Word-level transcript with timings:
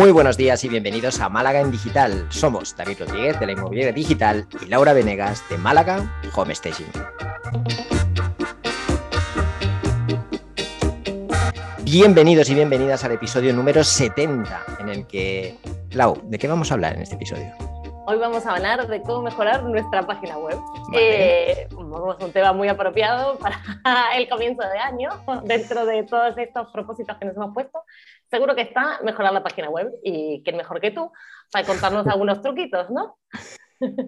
Muy 0.00 0.12
buenos 0.12 0.38
días 0.38 0.64
y 0.64 0.70
bienvenidos 0.70 1.20
a 1.20 1.28
Málaga 1.28 1.60
en 1.60 1.70
Digital. 1.70 2.26
Somos 2.30 2.74
David 2.74 3.00
Rodríguez 3.00 3.38
de 3.38 3.44
la 3.44 3.52
Inmobiliaria 3.52 3.92
Digital 3.92 4.46
y 4.62 4.64
Laura 4.64 4.94
Venegas 4.94 5.44
de 5.50 5.58
Málaga 5.58 6.22
Home 6.34 6.54
Staging. 6.54 6.86
Bienvenidos 11.82 12.48
y 12.48 12.54
bienvenidas 12.54 13.04
al 13.04 13.12
episodio 13.12 13.52
número 13.52 13.84
70, 13.84 14.64
en 14.78 14.88
el 14.88 15.06
que... 15.06 15.58
Lau, 15.90 16.18
¿de 16.30 16.38
qué 16.38 16.48
vamos 16.48 16.70
a 16.70 16.74
hablar 16.74 16.96
en 16.96 17.02
este 17.02 17.16
episodio? 17.16 17.52
Hoy 18.06 18.16
vamos 18.18 18.46
a 18.46 18.54
hablar 18.54 18.86
de 18.88 19.02
cómo 19.02 19.22
mejorar 19.22 19.62
nuestra 19.64 20.02
página 20.02 20.38
web. 20.38 20.58
Eh, 20.94 21.68
es 21.68 21.74
un 21.74 22.32
tema 22.32 22.52
muy 22.52 22.68
apropiado 22.68 23.38
para 23.38 23.56
el 24.16 24.28
comienzo 24.28 24.62
de 24.62 24.78
año, 24.78 25.10
dentro 25.44 25.84
de 25.84 26.02
todos 26.04 26.36
estos 26.38 26.70
propósitos 26.72 27.16
que 27.18 27.26
nos 27.26 27.36
hemos 27.36 27.54
puesto. 27.54 27.82
Seguro 28.30 28.54
que 28.54 28.62
está 28.62 29.00
mejorar 29.02 29.32
la 29.32 29.42
página 29.42 29.68
web 29.68 29.90
y 30.02 30.42
quién 30.42 30.56
mejor 30.56 30.80
que 30.80 30.90
tú 30.90 31.12
para 31.52 31.66
contarnos 31.66 32.06
algunos 32.08 32.40
truquitos, 32.40 32.90
¿no? 32.90 33.18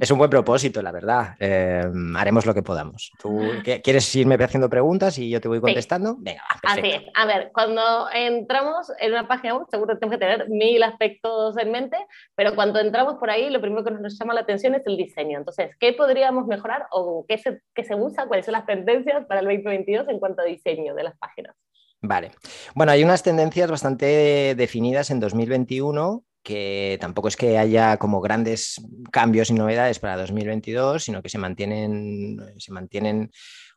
Es 0.01 0.11
un 0.11 0.19
buen 0.19 0.29
propósito, 0.29 0.83
la 0.83 0.93
verdad. 0.93 1.35
Eh, 1.39 1.83
haremos 2.17 2.45
lo 2.45 2.53
que 2.53 2.63
podamos. 2.63 3.11
¿Tú 3.19 3.41
quieres 3.83 4.15
irme 4.15 4.35
haciendo 4.35 4.69
preguntas 4.69 5.19
y 5.19 5.31
yo 5.31 5.41
te 5.41 5.49
voy 5.49 5.61
contestando? 5.61 6.17
Venga, 6.19 6.43
Así 6.63 6.91
es. 6.91 7.03
A 7.15 7.27
ver, 7.27 7.51
cuando 7.53 8.09
entramos 8.13 8.93
en 8.99 9.13
una 9.13 9.27
página 9.27 9.57
web, 9.57 9.67
seguro 9.71 9.99
tenemos 9.99 10.19
que 10.19 10.27
tener 10.27 10.49
mil 10.51 10.83
aspectos 10.83 11.57
en 11.57 11.71
mente, 11.71 11.97
pero 12.35 12.55
cuando 12.55 12.81
entramos 12.81 13.15
por 13.15 13.31
ahí, 13.31 13.49
lo 13.51 13.61
primero 13.61 13.83
que 13.83 13.91
nos 13.93 14.19
llama 14.19 14.35
la 14.35 14.41
atención 14.43 14.75
es 14.75 14.87
el 14.87 14.97
diseño. 14.97 15.39
Entonces, 15.39 15.75
¿qué 15.81 15.93
podríamos 15.95 16.47
mejorar 16.47 16.87
o 16.91 17.25
qué 17.27 17.39
se, 17.39 17.63
qué 17.75 17.85
se 17.85 17.95
usa? 17.95 18.27
¿Cuáles 18.27 18.45
son 18.45 18.53
las 18.53 18.67
tendencias 18.67 19.25
para 19.27 19.41
el 19.41 19.47
2022 19.47 20.09
en 20.09 20.19
cuanto 20.19 20.43
a 20.43 20.45
diseño 20.45 20.95
de 20.95 21.05
las 21.05 21.17
páginas? 21.19 21.57
Vale. 22.03 22.33
Bueno, 22.75 22.93
hay 22.93 23.05
unas 23.05 23.23
tendencias 23.23 23.71
bastante 23.71 24.55
definidas 24.57 25.11
en 25.11 25.21
2021 25.21 26.25
que 26.43 26.99
tampoco 27.01 27.29
es 27.29 27.37
que 27.37 27.59
haya 27.59 27.97
como 27.97 28.21
grandes 28.21 28.81
cambios 29.11 29.51
y 29.51 29.55
novedades 29.55 29.99
para 29.99 30.17
2022, 30.17 31.05
sino 31.05 31.23
que 31.23 31.29
se 31.29 31.39
mantienen, 31.39 32.37
se 32.59 32.73
mantienen 32.73 33.31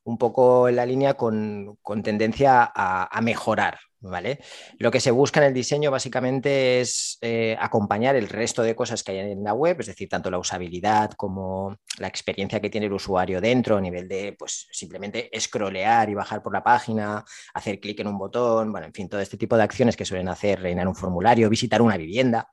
un 0.03 0.17
poco 0.17 0.69
en 0.69 0.75
la 0.75 0.85
línea 0.85 1.15
con, 1.15 1.77
tendencia 2.03 2.71
a, 2.73 3.21
mejorar. 3.21 3.79
¿Vale? 4.09 4.39
Lo 4.77 4.91
que 4.91 4.99
se 4.99 5.11
busca 5.11 5.39
en 5.39 5.47
el 5.47 5.53
diseño 5.53 5.91
básicamente 5.91 6.81
es 6.81 7.17
eh, 7.21 7.55
acompañar 7.59 8.15
el 8.15 8.29
resto 8.29 8.61
de 8.61 8.75
cosas 8.75 9.03
que 9.03 9.11
hay 9.11 9.31
en 9.31 9.43
la 9.43 9.53
web, 9.53 9.77
es 9.79 9.87
decir, 9.87 10.07
tanto 10.09 10.29
la 10.31 10.37
usabilidad 10.37 11.11
como 11.11 11.77
la 11.97 12.07
experiencia 12.07 12.59
que 12.59 12.69
tiene 12.69 12.87
el 12.87 12.93
usuario 12.93 13.41
dentro, 13.41 13.77
a 13.77 13.81
nivel 13.81 14.07
de 14.07 14.35
pues, 14.37 14.67
simplemente 14.71 15.29
scrollear 15.39 16.09
y 16.09 16.13
bajar 16.13 16.41
por 16.41 16.53
la 16.53 16.63
página, 16.63 17.23
hacer 17.53 17.79
clic 17.79 17.99
en 17.99 18.07
un 18.07 18.17
botón, 18.17 18.71
bueno, 18.71 18.87
en 18.87 18.93
fin, 18.93 19.09
todo 19.09 19.21
este 19.21 19.37
tipo 19.37 19.57
de 19.57 19.63
acciones 19.63 19.95
que 19.95 20.05
suelen 20.05 20.29
hacer, 20.29 20.61
rellenar 20.61 20.87
un 20.87 20.95
formulario, 20.95 21.49
visitar 21.49 21.81
una 21.81 21.97
vivienda. 21.97 22.49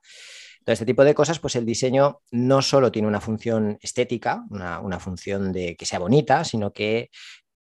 Todo 0.63 0.73
este 0.73 0.85
tipo 0.85 1.03
de 1.03 1.13
cosas, 1.13 1.39
pues 1.39 1.55
el 1.57 1.65
diseño 1.65 2.21
no 2.31 2.61
solo 2.61 2.91
tiene 2.91 3.07
una 3.07 3.19
función 3.19 3.77
estética, 3.81 4.45
una, 4.49 4.99
función 4.99 5.51
de 5.51 5.75
que 5.75 5.85
sea 5.85 5.99
bonita, 5.99 6.45
sino 6.45 6.71
que 6.71 7.09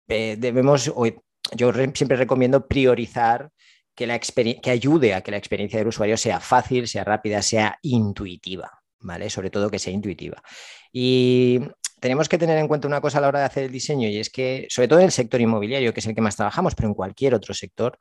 eh, 0.09 0.37
debemos, 0.39 0.93
yo 1.57 1.73
siempre 1.95 2.19
recomiendo 2.19 2.67
priorizar 2.67 3.51
que, 3.95 4.07
la 4.07 4.19
que 4.19 4.71
ayude 4.71 5.15
a 5.15 5.21
que 5.21 5.31
la 5.31 5.37
experiencia 5.37 5.79
del 5.79 5.89
usuario 5.89 6.17
sea 6.17 6.41
fácil, 6.41 6.89
sea 6.89 7.05
rápida, 7.05 7.43
sea 7.43 7.79
intuitiva, 7.83 8.71
¿vale? 9.01 9.31
Sobre 9.31 9.51
todo 9.51 9.71
que 9.71 9.79
sea 9.79 9.93
intuitiva. 9.93 10.43
Y 10.93 11.61
tenemos 12.01 12.29
que 12.29 12.39
tener 12.39 12.59
en 12.59 12.69
cuenta 12.69 12.89
una 12.89 13.01
cosa 13.01 13.19
a 13.19 13.21
la 13.21 13.29
hora 13.29 13.39
de 13.41 13.45
hacer 13.47 13.65
el 13.65 13.73
diseño 13.73 14.09
y 14.09 14.19
es 14.19 14.31
que, 14.31 14.67
sobre 14.69 14.89
todo 14.89 14.99
en 14.99 15.07
el 15.07 15.13
sector 15.13 15.41
inmobiliario, 15.41 15.95
que 15.95 16.01
es 16.01 16.07
el 16.07 16.15
que 16.15 16.21
más 16.21 16.37
trabajamos, 16.37 16.75
pero 16.75 16.89
en 16.89 16.95
cualquier 16.95 17.35
otro 17.35 17.55
sector, 17.55 17.99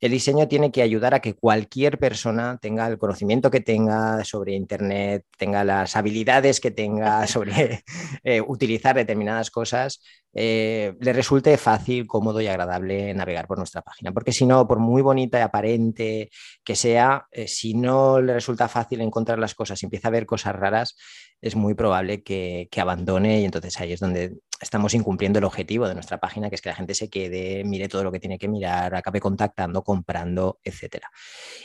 el 0.00 0.10
diseño 0.12 0.48
tiene 0.48 0.70
que 0.70 0.82
ayudar 0.82 1.14
a 1.14 1.20
que 1.20 1.34
cualquier 1.34 1.98
persona 1.98 2.58
tenga 2.60 2.86
el 2.86 2.98
conocimiento 2.98 3.50
que 3.50 3.60
tenga 3.60 4.24
sobre 4.24 4.54
Internet, 4.54 5.24
tenga 5.38 5.64
las 5.64 5.96
habilidades 5.96 6.60
que 6.60 6.70
tenga 6.70 7.26
sobre 7.26 7.84
eh, 8.22 8.40
utilizar 8.40 8.96
determinadas 8.96 9.50
cosas, 9.50 10.00
eh, 10.34 10.94
le 11.00 11.12
resulte 11.12 11.56
fácil, 11.56 12.06
cómodo 12.06 12.40
y 12.40 12.48
agradable 12.48 13.14
navegar 13.14 13.46
por 13.46 13.58
nuestra 13.58 13.82
página. 13.82 14.12
Porque 14.12 14.32
si 14.32 14.44
no, 14.46 14.66
por 14.66 14.78
muy 14.78 15.00
bonita 15.00 15.38
y 15.38 15.42
aparente 15.42 16.30
que 16.64 16.74
sea, 16.74 17.26
eh, 17.30 17.46
si 17.46 17.74
no 17.74 18.20
le 18.20 18.34
resulta 18.34 18.68
fácil 18.68 19.00
encontrar 19.00 19.38
las 19.38 19.54
cosas 19.54 19.80
y 19.82 19.86
empieza 19.86 20.08
a 20.08 20.10
ver 20.10 20.26
cosas 20.26 20.56
raras, 20.56 20.96
es 21.40 21.56
muy 21.56 21.74
probable 21.74 22.22
que, 22.22 22.68
abandone 22.76 23.40
y 23.40 23.44
entonces 23.44 23.78
ahí 23.80 23.92
es 23.92 24.00
donde 24.00 24.38
estamos 24.60 24.94
incumpliendo 24.94 25.38
el 25.38 25.44
objetivo 25.44 25.86
de 25.86 25.94
nuestra 25.94 26.18
página, 26.18 26.48
que 26.48 26.54
es 26.54 26.62
que 26.62 26.70
la 26.70 26.74
gente 26.74 26.94
se 26.94 27.10
quede, 27.10 27.64
mire 27.64 27.88
todo 27.88 28.02
lo 28.02 28.10
que 28.10 28.20
tiene 28.20 28.38
que 28.38 28.48
mirar, 28.48 28.94
acabe 28.94 29.20
contactando, 29.20 29.82
comprando, 29.82 30.58
etc. 30.64 31.04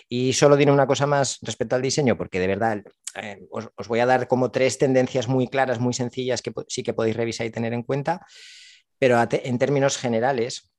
Y 0.09 0.33
solo 0.33 0.57
diré 0.57 0.71
una 0.71 0.87
cosa 0.87 1.07
más 1.07 1.39
respecto 1.41 1.75
al 1.75 1.81
diseño, 1.81 2.17
porque 2.17 2.39
de 2.39 2.47
verdad 2.47 2.83
eh, 3.15 3.47
os, 3.51 3.87
voy 3.87 3.99
a 3.99 4.05
dar 4.05 4.27
como 4.27 4.51
tres 4.51 4.77
tendencias 4.77 5.27
muy 5.27 5.47
claras, 5.47 5.79
muy 5.79 5.93
sencillas 5.93 6.41
que 6.41 6.51
sí 6.67 6.83
que 6.83 6.93
podéis 6.93 7.15
revisar 7.15 7.47
y 7.47 7.51
tener 7.51 7.73
en 7.73 7.83
cuenta, 7.83 8.25
pero 8.97 9.17
en 9.31 9.57
términos 9.57 9.97
generales, 9.97 10.71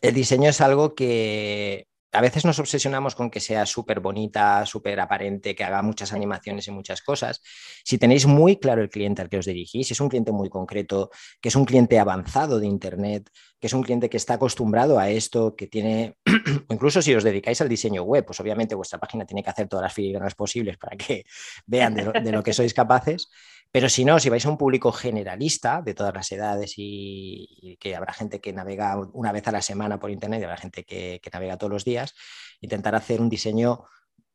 el 0.00 0.14
diseño 0.14 0.50
es 0.50 0.60
algo 0.60 0.94
que 0.94 1.88
a 2.12 2.20
veces 2.20 2.44
nos 2.44 2.58
obsesionamos 2.58 3.14
con 3.14 3.30
que 3.30 3.40
sea 3.40 3.64
súper 3.64 4.00
bonita, 4.00 4.66
súper 4.66 5.00
aparente, 5.00 5.54
que 5.54 5.64
haga 5.64 5.82
muchas 5.82 6.12
animaciones 6.12 6.68
y 6.68 6.70
muchas 6.70 7.00
cosas. 7.00 7.40
Si 7.84 7.96
tenéis 7.96 8.26
muy 8.26 8.58
claro 8.58 8.82
el 8.82 8.90
cliente 8.90 9.22
al 9.22 9.30
que 9.30 9.38
os 9.38 9.46
dirigís, 9.46 9.86
si 9.86 9.94
es 9.94 10.00
un 10.00 10.10
cliente 10.10 10.30
muy 10.30 10.50
concreto, 10.50 11.10
que 11.40 11.48
es 11.48 11.56
un 11.56 11.64
cliente 11.64 11.98
avanzado 11.98 12.60
de 12.60 12.66
Internet, 12.66 13.30
que 13.58 13.66
es 13.68 13.72
un 13.72 13.82
cliente 13.82 14.10
que 14.10 14.18
está 14.18 14.34
acostumbrado 14.34 14.98
a 14.98 15.08
esto, 15.08 15.56
que 15.56 15.66
tiene, 15.66 16.16
o 16.68 16.74
incluso 16.74 17.00
si 17.00 17.14
os 17.14 17.24
dedicáis 17.24 17.60
al 17.62 17.68
diseño 17.68 18.02
web, 18.02 18.26
pues 18.26 18.40
obviamente 18.40 18.74
vuestra 18.74 18.98
página 18.98 19.24
tiene 19.24 19.42
que 19.42 19.50
hacer 19.50 19.68
todas 19.68 19.84
las 19.84 19.94
filigranas 19.94 20.34
posibles 20.34 20.76
para 20.76 20.96
que 20.96 21.24
vean 21.66 21.94
de 21.94 22.32
lo 22.32 22.42
que 22.42 22.52
sois 22.52 22.74
capaces. 22.74 23.30
Pero 23.72 23.88
si 23.88 24.04
no, 24.04 24.20
si 24.20 24.28
vais 24.28 24.44
a 24.44 24.50
un 24.50 24.58
público 24.58 24.92
generalista 24.92 25.80
de 25.80 25.94
todas 25.94 26.12
las 26.12 26.30
edades 26.30 26.74
y, 26.76 27.78
que 27.80 27.96
habrá 27.96 28.12
gente 28.12 28.38
que 28.38 28.52
navega 28.52 28.98
una 29.14 29.32
vez 29.32 29.48
a 29.48 29.52
la 29.52 29.62
semana 29.62 29.98
por 29.98 30.10
Internet 30.10 30.42
y 30.42 30.44
habrá 30.44 30.58
gente 30.58 30.84
que, 30.84 31.20
navega 31.32 31.56
todos 31.56 31.72
los 31.72 31.84
días, 31.84 32.14
intentar 32.60 32.94
hacer 32.94 33.22
un 33.22 33.30
diseño 33.30 33.84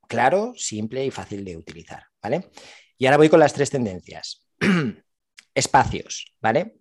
claro, 0.07 0.53
simple 0.55 1.05
y 1.05 1.11
fácil 1.11 1.45
de 1.45 1.55
utilizar. 1.55 2.03
¿vale? 2.21 2.49
Y 2.97 3.05
ahora 3.05 3.17
voy 3.17 3.29
con 3.29 3.39
las 3.39 3.53
tres 3.53 3.69
tendencias. 3.69 4.43
Espacios, 5.53 6.35
¿vale? 6.41 6.77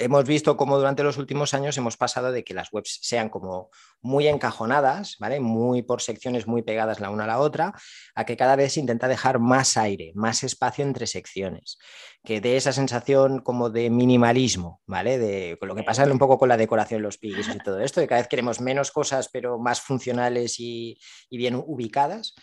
Hemos 0.00 0.24
visto 0.24 0.56
cómo 0.56 0.78
durante 0.78 1.02
los 1.02 1.18
últimos 1.18 1.54
años 1.54 1.76
hemos 1.76 1.96
pasado 1.96 2.32
de 2.32 2.42
que 2.42 2.54
las 2.54 2.72
webs 2.72 2.98
sean 3.02 3.28
como 3.28 3.70
muy 4.00 4.26
encajonadas, 4.26 5.16
¿vale? 5.20 5.40
Muy 5.40 5.82
por 5.82 6.00
secciones 6.00 6.46
muy 6.46 6.62
pegadas 6.62 7.00
la 7.00 7.10
una 7.10 7.24
a 7.24 7.26
la 7.26 7.38
otra, 7.38 7.72
a 8.14 8.24
que 8.24 8.36
cada 8.36 8.56
vez 8.56 8.72
se 8.72 8.80
intenta 8.80 9.08
dejar 9.08 9.38
más 9.38 9.76
aire, 9.76 10.12
más 10.14 10.42
espacio 10.42 10.84
entre 10.84 11.06
secciones, 11.06 11.78
que 12.24 12.40
dé 12.40 12.56
esa 12.56 12.72
sensación 12.72 13.40
como 13.40 13.70
de 13.70 13.90
minimalismo, 13.90 14.80
¿vale? 14.86 15.18
De 15.18 15.58
lo 15.60 15.74
que 15.74 15.82
pasa 15.82 16.04
un 16.04 16.18
poco 16.18 16.38
con 16.38 16.48
la 16.48 16.56
decoración, 16.56 17.02
los 17.02 17.18
pisos 17.18 17.54
y 17.54 17.58
todo 17.58 17.80
esto, 17.80 18.00
de 18.00 18.08
cada 18.08 18.22
vez 18.22 18.28
queremos 18.28 18.60
menos 18.60 18.90
cosas 18.90 19.28
pero 19.30 19.58
más 19.58 19.80
funcionales 19.80 20.58
y 20.58 20.98
bien 21.30 21.54
ubicadas. 21.54 22.34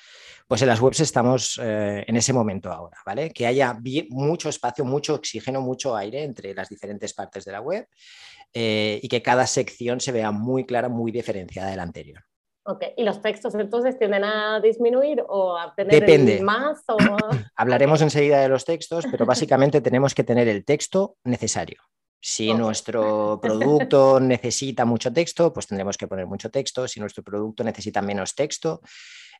Pues 0.47 0.61
en 0.61 0.69
las 0.69 0.79
webs 0.79 1.01
estamos 1.01 1.59
eh, 1.61 2.05
en 2.07 2.15
ese 2.15 2.31
momento 2.31 2.71
ahora, 2.71 2.97
¿vale? 3.05 3.31
Que 3.31 3.45
haya 3.45 3.77
mucho 4.09 4.47
espacio, 4.47 4.85
mucho 4.85 5.15
oxígeno, 5.15 5.59
mucho 5.59 5.93
aire 5.93 6.23
entre 6.23 6.53
las 6.53 6.69
diferentes 6.69 7.13
partes 7.13 7.43
de 7.47 7.53
la 7.53 7.61
web 7.61 7.87
eh, 8.53 8.99
y 9.01 9.07
que 9.07 9.21
cada 9.21 9.47
sección 9.47 9.99
se 9.99 10.11
vea 10.11 10.31
muy 10.31 10.65
clara, 10.65 10.89
muy 10.89 11.11
diferenciada 11.11 11.69
de 11.69 11.77
la 11.77 11.83
anterior. 11.83 12.23
Ok, 12.63 12.83
¿y 12.97 13.03
los 13.03 13.21
textos 13.21 13.55
entonces 13.55 13.97
tienden 13.97 14.25
a 14.25 14.59
disminuir 14.59 15.23
o 15.27 15.57
a 15.57 15.73
tener 15.73 16.41
más? 16.41 16.83
O... 16.89 16.97
Hablaremos 17.55 18.01
enseguida 18.01 18.41
de 18.41 18.49
los 18.49 18.65
textos, 18.65 19.05
pero 19.09 19.25
básicamente 19.25 19.79
tenemos 19.79 20.13
que 20.13 20.23
tener 20.23 20.47
el 20.49 20.65
texto 20.65 21.15
necesario. 21.23 21.81
Si 22.19 22.53
nuestro 22.53 23.39
producto 23.41 24.19
necesita 24.19 24.83
mucho 24.83 25.13
texto, 25.13 25.53
pues 25.53 25.67
tendremos 25.67 25.97
que 25.97 26.07
poner 26.07 26.25
mucho 26.25 26.49
texto. 26.49 26.87
Si 26.87 26.99
nuestro 26.99 27.23
producto 27.23 27.63
necesita 27.63 28.01
menos 28.01 28.35
texto, 28.35 28.81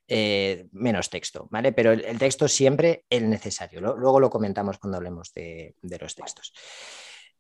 eh, 0.08 0.68
menos 0.72 1.10
texto, 1.10 1.50
¿vale? 1.52 1.74
Pero 1.74 1.92
el, 1.92 2.18
texto 2.18 2.48
siempre 2.48 3.04
el 3.10 3.30
necesario. 3.30 3.82
luego 3.82 4.22
lo 4.22 4.30
comentamos 4.30 4.78
cuando 4.78 4.98
hablemos 4.98 5.34
de, 5.34 5.76
los 5.82 6.16
textos. 6.16 6.54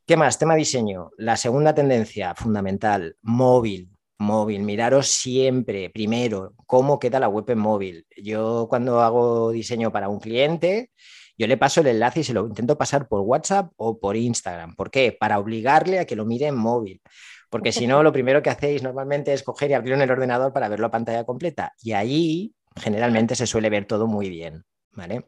¿Qué 0.07 0.18
más? 0.18 0.39
Tema 0.39 0.56
diseño. 0.56 1.12
La 1.18 1.38
segunda 1.38 1.75
tendencia 1.75 2.33
fundamental, 2.33 3.18
móvil. 3.21 3.89
Móvil, 4.19 4.63
miraros 4.63 5.07
siempre, 5.07 5.92
primero, 5.92 6.54
cómo 6.65 6.98
queda 6.98 7.19
la 7.19 7.27
web 7.30 7.48
en 7.50 7.59
móvil. 7.59 8.07
Yo 8.18 8.65
cuando 8.69 9.01
hago 9.01 9.51
diseño 9.51 9.92
para 9.92 10.09
un 10.09 10.19
cliente, 10.19 10.92
yo 11.38 11.45
le 11.45 11.57
paso 11.57 11.81
el 11.81 11.88
enlace 11.88 12.21
y 12.21 12.24
se 12.24 12.33
lo 12.33 12.48
intento 12.48 12.77
pasar 12.77 13.07
por 13.07 13.21
WhatsApp 13.21 13.71
o 13.75 14.00
por 14.00 14.15
Instagram. 14.15 14.75
¿Por 14.75 14.89
qué? 14.89 15.12
Para 15.12 15.38
obligarle 15.38 16.00
a 16.00 16.06
que 16.06 16.15
lo 16.15 16.25
mire 16.25 16.48
en 16.48 16.56
móvil 16.56 17.01
porque 17.50 17.71
si 17.71 17.88
no, 17.88 18.03
lo 18.03 18.13
primero 18.13 18.42
que 18.42 18.50
hacéis 18.50 18.83
normalmente 18.83 19.33
es 19.33 19.44
coger 19.44 19.71
y 19.71 19.74
abrir 19.74 19.94
en 19.94 20.01
el 20.01 20.12
ordenador 20.12 20.53
para 20.53 20.69
verlo 20.69 20.88
a 20.88 20.92
pantalla 20.92 21.24
completa. 21.24 21.74
Y 21.81 21.94
ahí 21.94 22.53
generalmente 22.75 23.36
se 23.36 23.48
suele 23.48 23.69
ver 23.69 23.86
todo 23.86 24.07
muy 24.07 24.30
bien, 24.30 24.63
¿vale? 24.92 25.25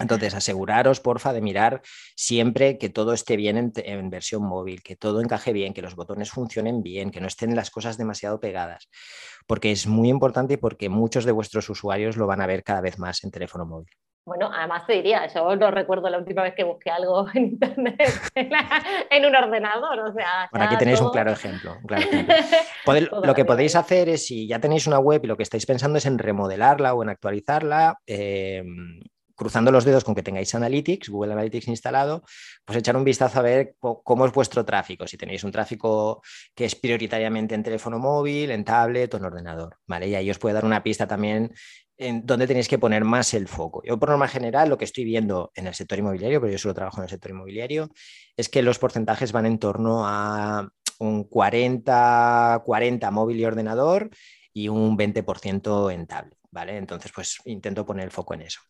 Entonces, 0.00 0.34
aseguraros, 0.34 1.00
porfa, 1.00 1.32
de 1.32 1.42
mirar 1.42 1.82
siempre 2.16 2.78
que 2.78 2.88
todo 2.88 3.12
esté 3.12 3.36
bien 3.36 3.72
en, 3.76 4.10
versión 4.10 4.42
móvil, 4.42 4.82
que 4.82 4.96
todo 4.96 5.20
encaje 5.20 5.52
bien, 5.52 5.74
que 5.74 5.82
los 5.82 5.94
botones 5.94 6.30
funcionen 6.30 6.82
bien, 6.82 7.10
que 7.10 7.20
no 7.20 7.26
estén 7.26 7.54
las 7.54 7.70
cosas 7.70 7.98
demasiado 7.98 8.40
pegadas, 8.40 8.88
porque 9.46 9.70
es 9.70 9.86
muy 9.86 10.08
importante 10.08 10.54
y 10.54 10.56
porque 10.56 10.88
muchos 10.88 11.24
de 11.24 11.32
vuestros 11.32 11.68
usuarios 11.68 12.16
lo 12.16 12.26
van 12.26 12.40
a 12.40 12.46
ver 12.46 12.64
cada 12.64 12.80
vez 12.80 12.98
más 12.98 13.22
en 13.24 13.30
teléfono 13.30 13.66
móvil. 13.66 13.90
Bueno, 14.24 14.50
además 14.54 14.86
te 14.86 14.92
diría, 14.92 15.26
yo 15.26 15.56
no 15.56 15.70
recuerdo 15.70 16.08
la 16.08 16.18
última 16.18 16.42
vez 16.42 16.54
que 16.54 16.62
busqué 16.62 16.90
algo 16.90 17.26
en 17.34 17.44
internet 17.44 18.00
en, 18.34 19.24
un 19.24 19.34
ordenador. 19.34 19.98
O 20.00 20.12
sea, 20.12 20.48
bueno, 20.50 20.66
aquí 20.66 20.76
tenéis 20.76 21.00
un 21.00 21.10
claro 21.10 21.32
ejemplo. 21.32 21.76
lo 23.24 23.34
que 23.34 23.44
podéis 23.44 23.76
hacer 23.76 24.08
es, 24.08 24.26
si 24.26 24.46
ya 24.46 24.60
tenéis 24.60 24.86
una 24.86 24.98
web 24.98 25.22
y 25.24 25.26
lo 25.26 25.36
que 25.36 25.42
estáis 25.42 25.66
pensando 25.66 25.98
es 25.98 26.06
en 26.06 26.18
remodelarla 26.18 26.94
o 26.94 27.02
en 27.02 27.08
actualizarla, 27.08 27.98
eh, 28.06 28.62
cruzando 29.40 29.72
los 29.72 29.86
dedos 29.86 30.04
con 30.04 30.14
que 30.14 30.22
tengáis 30.22 30.54
Analytics, 30.54 31.08
Google 31.08 31.32
Analytics 31.32 31.68
instalado, 31.68 32.22
pues 32.62 32.76
echar 32.76 32.94
un 32.94 33.04
vistazo 33.04 33.38
a 33.38 33.42
ver 33.42 33.74
cómo 33.80 34.26
es 34.26 34.32
vuestro 34.32 34.66
tráfico, 34.66 35.06
si 35.06 35.16
tenéis 35.16 35.44
un 35.44 35.50
tráfico 35.50 36.20
que 36.54 36.66
es 36.66 36.74
prioritariamente 36.74 37.54
en 37.54 37.62
teléfono 37.62 37.98
móvil, 37.98 38.50
en 38.50 38.64
tablet 38.64 39.14
o 39.14 39.16
en 39.16 39.24
ordenador, 39.24 39.78
¿vale? 39.86 40.08
Y 40.08 40.14
ahí 40.14 40.30
os 40.30 40.38
puede 40.38 40.52
dar 40.52 40.66
una 40.66 40.82
pista 40.82 41.06
también 41.06 41.54
en 41.96 42.26
dónde 42.26 42.46
tenéis 42.46 42.68
que 42.68 42.78
poner 42.78 43.02
más 43.04 43.32
el 43.32 43.48
foco. 43.48 43.82
Yo 43.82 43.98
por 43.98 44.10
norma 44.10 44.28
general 44.28 44.68
lo 44.68 44.76
que 44.76 44.84
estoy 44.84 45.04
viendo 45.04 45.52
en 45.54 45.66
el 45.66 45.74
sector 45.74 45.98
inmobiliario, 45.98 46.38
pero 46.38 46.52
yo 46.52 46.58
solo 46.58 46.74
trabajo 46.74 46.98
en 46.98 47.04
el 47.04 47.10
sector 47.10 47.30
inmobiliario, 47.30 47.88
es 48.36 48.50
que 48.50 48.60
los 48.60 48.78
porcentajes 48.78 49.32
van 49.32 49.46
en 49.46 49.58
torno 49.58 50.06
a 50.06 50.68
un 50.98 51.24
40, 51.24 52.62
40 52.62 53.10
móvil 53.10 53.40
y 53.40 53.46
ordenador 53.46 54.10
y 54.52 54.68
un 54.68 54.98
20% 54.98 55.90
en 55.94 56.06
tablet, 56.06 56.38
¿vale? 56.50 56.76
Entonces, 56.76 57.10
pues 57.14 57.38
intento 57.46 57.86
poner 57.86 58.04
el 58.04 58.10
foco 58.10 58.34
en 58.34 58.42
eso 58.42 58.60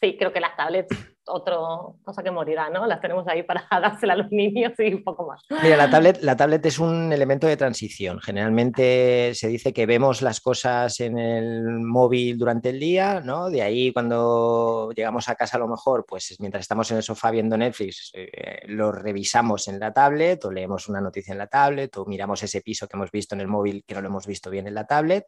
sí, 0.00 0.16
creo 0.18 0.32
que 0.32 0.40
las 0.40 0.56
tablets, 0.56 1.15
otra 1.26 1.56
cosa 2.04 2.22
que 2.22 2.30
morirá, 2.30 2.70
¿no? 2.70 2.86
Las 2.86 3.00
tenemos 3.00 3.26
ahí 3.28 3.42
para 3.42 3.66
dársela 3.70 4.14
a 4.14 4.16
los 4.16 4.30
niños 4.30 4.72
y 4.78 4.94
un 4.94 5.04
poco 5.04 5.26
más. 5.26 5.42
Mira, 5.62 5.76
la 5.76 5.90
tablet, 5.90 6.22
la 6.22 6.36
tablet 6.36 6.64
es 6.66 6.78
un 6.78 7.12
elemento 7.12 7.46
de 7.46 7.56
transición. 7.56 8.20
Generalmente 8.20 9.32
se 9.34 9.48
dice 9.48 9.72
que 9.72 9.86
vemos 9.86 10.22
las 10.22 10.40
cosas 10.40 11.00
en 11.00 11.18
el 11.18 11.80
móvil 11.80 12.38
durante 12.38 12.70
el 12.70 12.80
día, 12.80 13.20
¿no? 13.20 13.50
De 13.50 13.62
ahí 13.62 13.92
cuando 13.92 14.90
llegamos 14.94 15.28
a 15.28 15.34
casa 15.34 15.56
a 15.56 15.60
lo 15.60 15.68
mejor, 15.68 16.04
pues 16.06 16.36
mientras 16.38 16.62
estamos 16.62 16.90
en 16.90 16.98
el 16.98 17.02
sofá 17.02 17.30
viendo 17.30 17.56
Netflix, 17.56 18.10
eh, 18.14 18.62
lo 18.66 18.92
revisamos 18.92 19.68
en 19.68 19.78
la 19.78 19.92
tablet 19.92 20.44
o 20.44 20.50
leemos 20.50 20.88
una 20.88 21.00
noticia 21.00 21.32
en 21.32 21.38
la 21.38 21.46
tablet 21.46 21.96
o 21.96 22.06
miramos 22.06 22.42
ese 22.42 22.60
piso 22.60 22.86
que 22.88 22.96
hemos 22.96 23.10
visto 23.10 23.34
en 23.34 23.40
el 23.40 23.48
móvil 23.48 23.84
que 23.86 23.94
no 23.94 24.00
lo 24.00 24.08
hemos 24.08 24.26
visto 24.26 24.50
bien 24.50 24.66
en 24.66 24.74
la 24.74 24.86
tablet 24.86 25.26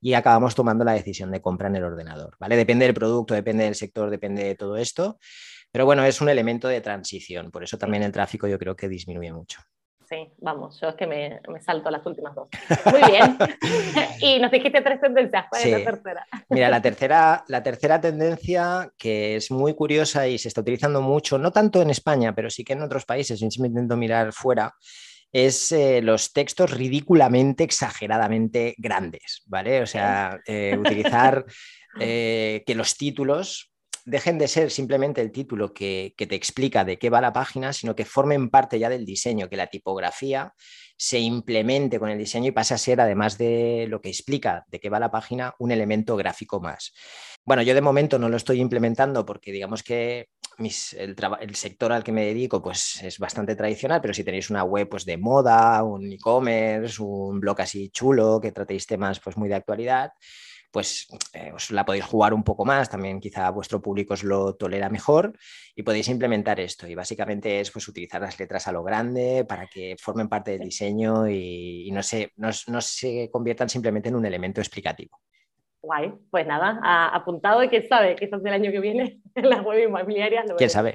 y 0.00 0.14
acabamos 0.14 0.54
tomando 0.54 0.84
la 0.84 0.92
decisión 0.92 1.30
de 1.30 1.40
compra 1.40 1.68
en 1.68 1.76
el 1.76 1.84
ordenador, 1.84 2.36
¿vale? 2.38 2.56
Depende 2.56 2.86
del 2.86 2.94
producto, 2.94 3.34
depende 3.34 3.64
del 3.64 3.74
sector 3.74 4.10
depende 4.10 4.44
de 4.44 4.54
todo 4.54 4.76
esto. 4.76 5.18
Pero 5.72 5.84
bueno, 5.84 6.04
es 6.04 6.20
un 6.20 6.28
elemento 6.28 6.68
de 6.68 6.80
transición, 6.80 7.50
por 7.50 7.62
eso 7.62 7.78
también 7.78 8.02
el 8.02 8.12
tráfico 8.12 8.46
yo 8.46 8.58
creo 8.58 8.74
que 8.74 8.88
disminuye 8.88 9.32
mucho. 9.32 9.60
Sí, 10.10 10.28
vamos, 10.38 10.80
yo 10.80 10.88
es 10.88 10.96
que 10.96 11.06
me, 11.06 11.40
salto 11.60 11.88
las 11.88 12.04
últimas 12.04 12.34
dos. 12.34 12.48
Muy 12.86 13.10
bien. 13.12 13.38
y 14.20 14.40
nos 14.40 14.50
dijiste 14.50 14.80
tres 14.80 15.00
tendencias, 15.00 15.46
¿cuál 15.48 15.62
es 15.62 15.70
la 15.70 15.84
tercera? 15.84 16.26
Mira, 16.48 16.68
la 16.68 16.82
tercera, 16.82 17.44
la 17.46 17.62
tercera 17.62 18.00
tendencia 18.00 18.90
que 18.98 19.36
es 19.36 19.52
muy 19.52 19.74
curiosa 19.74 20.26
y 20.26 20.36
se 20.38 20.48
está 20.48 20.62
utilizando 20.62 21.00
mucho, 21.00 21.38
no 21.38 21.52
tanto 21.52 21.80
en 21.80 21.90
España, 21.90 22.34
pero 22.34 22.50
sí 22.50 22.64
que 22.64 22.72
en 22.72 22.82
otros 22.82 23.04
países, 23.04 23.38
yo 23.38 23.48
siempre 23.48 23.68
intento 23.68 23.96
mirar 23.96 24.32
fuera, 24.32 24.74
es 25.32 25.70
eh, 25.70 26.02
los 26.02 26.32
textos 26.32 26.72
ridículamente, 26.72 27.62
exageradamente 27.62 28.74
grandes, 28.78 29.42
¿vale? 29.46 29.82
O 29.82 29.86
sea, 29.86 30.40
eh, 30.44 30.76
utilizar 30.76 31.44
eh, 32.00 32.64
que 32.66 32.74
los 32.74 32.96
títulos 32.96 33.69
dejen 34.10 34.38
de 34.38 34.48
ser 34.48 34.70
simplemente 34.70 35.20
el 35.20 35.30
título 35.30 35.72
que, 35.72 36.14
te 36.16 36.34
explica 36.34 36.84
de 36.84 36.98
qué 36.98 37.10
va 37.10 37.20
la 37.20 37.32
página, 37.32 37.72
sino 37.72 37.94
que 37.94 38.04
formen 38.04 38.50
parte 38.50 38.78
ya 38.78 38.88
del 38.88 39.06
diseño, 39.06 39.48
que 39.48 39.56
la 39.56 39.68
tipografía 39.68 40.52
se 40.96 41.20
implemente 41.20 41.98
con 41.98 42.10
el 42.10 42.18
diseño 42.18 42.48
y 42.48 42.50
pase 42.50 42.74
a 42.74 42.78
ser, 42.78 43.00
además 43.00 43.38
de 43.38 43.86
lo 43.88 44.00
que 44.00 44.08
explica 44.08 44.64
de 44.68 44.80
qué 44.80 44.90
va 44.90 44.98
la 44.98 45.10
página, 45.10 45.54
un 45.58 45.70
elemento 45.70 46.16
gráfico 46.16 46.60
más. 46.60 46.92
Bueno, 47.44 47.62
yo 47.62 47.72
de 47.72 47.80
momento 47.80 48.18
no 48.18 48.28
lo 48.28 48.36
estoy 48.36 48.60
implementando 48.60 49.24
porque 49.24 49.52
digamos 49.52 49.82
que 49.82 50.28
el, 50.58 51.54
sector 51.54 51.92
al 51.92 52.04
que 52.04 52.12
me 52.12 52.26
dedico 52.26 52.60
pues, 52.60 53.02
es 53.02 53.18
bastante 53.18 53.54
tradicional, 53.54 54.00
pero 54.02 54.12
si 54.12 54.24
tenéis 54.24 54.50
una 54.50 54.64
web 54.64 54.88
pues, 54.88 55.04
de 55.04 55.16
moda, 55.16 55.82
un 55.84 56.12
e-commerce, 56.12 57.02
un 57.02 57.40
blog 57.40 57.60
así 57.62 57.90
chulo, 57.90 58.40
que 58.40 58.52
tratéis 58.52 58.86
temas 58.86 59.20
pues, 59.20 59.36
muy 59.36 59.48
de 59.48 59.54
actualidad, 59.54 60.12
pues 60.70 61.08
eh, 61.32 61.52
os 61.52 61.70
la 61.70 61.84
podéis 61.84 62.04
jugar 62.04 62.32
un 62.32 62.44
poco 62.44 62.64
más, 62.64 62.88
también 62.88 63.20
quizá 63.20 63.50
vuestro 63.50 63.80
público 63.80 64.14
os 64.14 64.22
lo 64.22 64.54
tolera 64.54 64.88
mejor 64.88 65.32
y 65.74 65.82
podéis 65.82 66.08
implementar 66.08 66.60
esto. 66.60 66.86
Y 66.86 66.94
básicamente 66.94 67.60
es 67.60 67.70
pues, 67.70 67.88
utilizar 67.88 68.20
las 68.20 68.38
letras 68.38 68.68
a 68.68 68.72
lo 68.72 68.82
grande 68.82 69.44
para 69.48 69.66
que 69.66 69.96
formen 69.98 70.28
parte 70.28 70.52
del 70.52 70.60
diseño 70.60 71.28
y, 71.28 71.90
no, 71.92 72.02
se, 72.02 72.32
no, 72.36 72.80
se 72.80 73.28
conviertan 73.30 73.68
simplemente 73.68 74.08
en 74.08 74.16
un 74.16 74.26
elemento 74.26 74.60
explicativo. 74.60 75.20
Guay, 75.82 76.12
pues 76.30 76.46
nada, 76.46 76.78
apuntado 77.14 77.62
y 77.64 77.68
quién 77.68 77.88
sabe, 77.88 78.14
quizás 78.14 78.44
el 78.44 78.52
año 78.52 78.70
que 78.70 78.80
viene 78.80 79.18
en 79.34 79.48
las 79.48 79.64
web 79.64 79.82
inmobiliarias 79.82 80.44
¿Quién 80.58 80.68
sabe? 80.68 80.94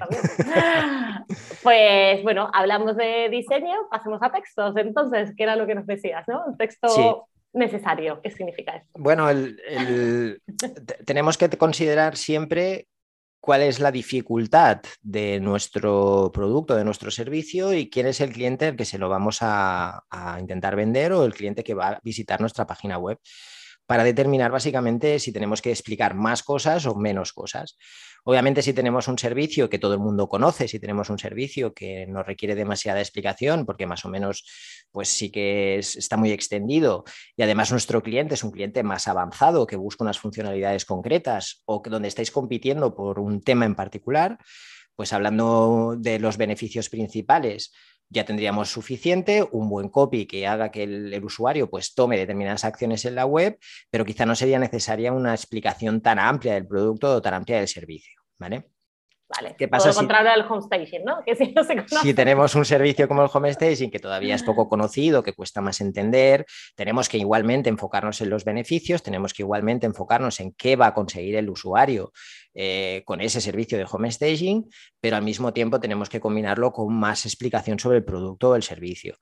pues 1.64 2.22
bueno, 2.22 2.50
hablamos 2.54 2.96
de 2.96 3.30
diseño, 3.30 3.90
pasemos 3.90 4.22
a 4.22 4.32
textos. 4.32 4.78
Entonces, 4.78 5.34
¿qué 5.36 5.44
era 5.44 5.56
lo 5.56 5.66
que 5.66 5.76
nos 5.76 5.88
decías? 5.88 6.24
¿no? 6.28 6.46
Un 6.46 6.56
texto 6.56 7.28
necesario. 7.56 8.22
¿Qué 8.22 8.30
significa 8.30 8.76
esto? 8.76 8.90
Bueno, 8.94 9.28
tenemos 11.06 11.38
que 11.38 11.50
considerar 11.50 12.18
siempre 12.18 12.88
cuál 13.40 13.62
es 13.62 13.80
la 13.80 13.92
dificultad 13.92 14.82
de 15.02 15.40
nuestro 15.40 16.32
producto, 16.34 16.76
de 16.76 16.84
nuestro 16.84 17.12
servicio 17.12 17.74
y 17.74 17.90
quién 17.90 18.08
es 18.08 18.22
el 18.22 18.32
cliente 18.32 18.66
al 18.66 18.76
que 18.76 18.86
se 18.86 18.98
lo 18.98 19.10
vamos 19.10 19.40
a 19.42 20.04
intentar 20.40 20.76
vender 20.76 21.14
o 21.14 21.26
el 21.26 21.34
cliente 21.34 21.64
que 21.64 21.74
va 21.74 21.90
a 21.90 22.00
visitar 22.04 22.42
nuestra 22.42 22.66
página 22.66 22.98
web 22.98 23.20
para 23.86 24.04
determinar 24.04 24.52
básicamente 24.52 25.20
si 25.20 25.32
tenemos 25.32 25.62
que 25.62 25.72
explicar 25.72 26.16
más 26.16 26.44
cosas 26.44 26.86
o 26.86 26.96
menos 26.96 27.34
cosas. 27.34 27.78
Obviamente 28.24 28.64
si 28.64 28.74
tenemos 28.74 29.08
un 29.08 29.20
servicio 29.20 29.70
que 29.70 29.78
todo 29.78 29.94
el 29.94 30.00
mundo 30.00 30.28
conoce, 30.28 30.68
si 30.68 30.80
tenemos 30.80 31.12
un 31.12 31.20
servicio 31.20 31.74
que 31.74 32.08
no 32.08 32.24
requiere 32.24 32.56
demasiada 32.56 33.00
explicación, 33.00 33.68
porque 33.68 33.86
más 33.86 34.04
o 34.04 34.10
menos 34.10 34.44
pues 34.92 35.10
sí 35.10 35.30
que 35.30 35.78
está 35.78 36.18
muy 36.18 36.32
extendido 36.32 37.04
y 37.38 37.44
además 37.44 37.72
nuestro 37.72 38.02
cliente 38.02 38.34
es 38.34 38.44
un 38.44 38.52
cliente 38.52 38.82
más 38.82 39.08
avanzado 39.08 39.68
que 39.68 39.76
busca 39.76 40.04
unas 40.04 40.18
funcionalidades 40.18 40.86
concretas 40.86 41.62
o 41.66 41.84
que 41.84 41.92
donde 41.92 42.08
estáis 42.08 42.32
compitiendo 42.32 42.96
por 42.96 43.20
un 43.20 43.42
tema 43.42 43.66
en 43.66 43.76
particular, 43.76 44.40
pues 44.96 45.14
hablando 45.14 45.96
de 45.98 46.18
los 46.18 46.38
beneficios 46.38 46.90
principales, 46.90 47.74
ya 48.10 48.26
tendríamos 48.26 48.70
suficiente, 48.70 49.48
un 49.52 49.70
buen 49.70 49.90
copy 49.90 50.26
que 50.26 50.48
haga 50.48 50.72
que 50.72 50.84
el, 50.84 51.24
usuario 51.24 51.70
pues 51.70 51.94
tome 51.94 52.18
determinadas 52.18 52.66
acciones 52.66 53.06
en 53.06 53.16
la 53.16 53.26
web, 53.26 53.58
pero 53.90 54.06
quizá 54.06 54.26
no 54.26 54.36
sería 54.36 54.60
necesaria 54.60 55.12
una 55.12 55.34
explicación 55.34 56.02
tan 56.02 56.20
amplia 56.20 56.54
del 56.54 56.68
producto 56.68 57.16
o 57.16 57.22
tan 57.22 57.34
amplia 57.34 57.58
del 57.58 57.68
servicio, 57.68 58.22
¿vale? 58.38 58.70
Vale, 59.28 59.56
¿Qué 59.58 59.68
pasa 59.68 59.92
si, 59.92 60.06
al 60.06 60.46
home 60.48 60.62
staging, 60.62 61.04
¿no? 61.04 61.24
Que 61.26 61.36
si, 61.36 61.52
no 61.52 61.64
se 61.64 61.84
si 61.88 62.14
tenemos 62.14 62.54
un 62.54 62.64
servicio 62.64 63.08
como 63.08 63.24
el 63.24 63.30
home 63.34 63.52
staging 63.52 63.90
que 63.90 64.00
todavía 64.00 64.36
es 64.36 64.44
poco 64.44 64.70
conocido, 64.70 65.24
que 65.24 65.34
cuesta 65.34 65.62
más 65.62 65.82
entender, 65.82 66.46
tenemos 66.76 67.10
que 67.10 67.18
igualmente 67.18 67.70
enfocarnos 67.70 68.22
en 68.22 68.30
los 68.30 68.46
beneficios, 68.46 69.02
tenemos 69.02 69.34
que 69.34 69.42
igualmente 69.42 69.88
enfocarnos 69.88 70.40
en 70.40 70.54
qué 70.54 70.76
va 70.76 70.88
a 70.88 70.94
conseguir 70.94 71.36
el 71.38 71.50
usuario 71.50 72.12
eh, 72.54 73.02
con 73.06 73.20
ese 73.20 73.42
servicio 73.42 73.80
de 73.80 73.88
home 73.90 74.12
staging, 74.12 74.70
pero 75.02 75.16
al 75.16 75.24
mismo 75.24 75.54
tiempo 75.54 75.80
tenemos 75.80 76.08
que 76.08 76.20
combinarlo 76.20 76.72
con 76.72 76.94
más 76.94 77.26
explicación 77.26 77.80
sobre 77.80 77.98
el 77.98 78.06
producto 78.06 78.52
o 78.52 78.56
el 78.56 78.64
servicio. 78.64 79.18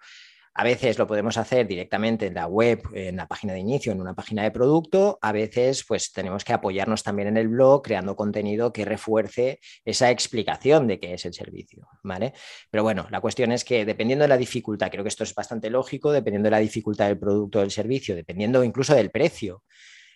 A 0.55 0.63
veces 0.63 0.99
lo 0.99 1.07
podemos 1.07 1.37
hacer 1.37 1.67
directamente 1.67 2.27
en 2.27 2.35
la 2.35 2.45
web, 2.45 2.83
en 2.93 3.15
la 3.15 3.27
página 3.27 3.53
de 3.53 3.59
inicio, 3.59 3.91
en 3.91 3.99
una 3.99 4.13
página 4.13 4.43
de 4.43 4.51
producto. 4.51 5.17
A 5.19 5.31
veces, 5.31 5.83
pues 5.87 6.11
tenemos 6.11 6.43
que 6.43 6.53
apoyarnos 6.53 7.01
también 7.01 7.29
en 7.29 7.37
el 7.37 7.47
blog, 7.47 7.81
creando 7.81 8.15
contenido 8.15 8.71
que 8.71 8.85
refuerce 8.85 9.59
esa 9.83 10.11
explicación 10.11 10.85
de 10.85 10.99
qué 10.99 11.15
es 11.15 11.25
el 11.25 11.33
servicio, 11.33 11.87
¿vale? 12.03 12.33
Pero 12.69 12.83
bueno, 12.83 13.07
la 13.09 13.19
cuestión 13.19 13.51
es 13.51 13.63
que 13.63 13.83
dependiendo 13.83 14.23
de 14.23 14.29
la 14.29 14.37
dificultad, 14.37 14.91
creo 14.91 15.03
que 15.03 15.09
esto 15.09 15.23
es 15.23 15.33
bastante 15.33 15.71
lógico, 15.71 16.11
dependiendo 16.11 16.47
de 16.47 16.51
la 16.51 16.59
dificultad 16.59 17.07
del 17.07 17.17
producto 17.17 17.57
o 17.57 17.61
del 17.61 17.71
servicio, 17.71 18.15
dependiendo 18.15 18.63
incluso 18.63 18.93
del 18.93 19.09
precio. 19.09 19.63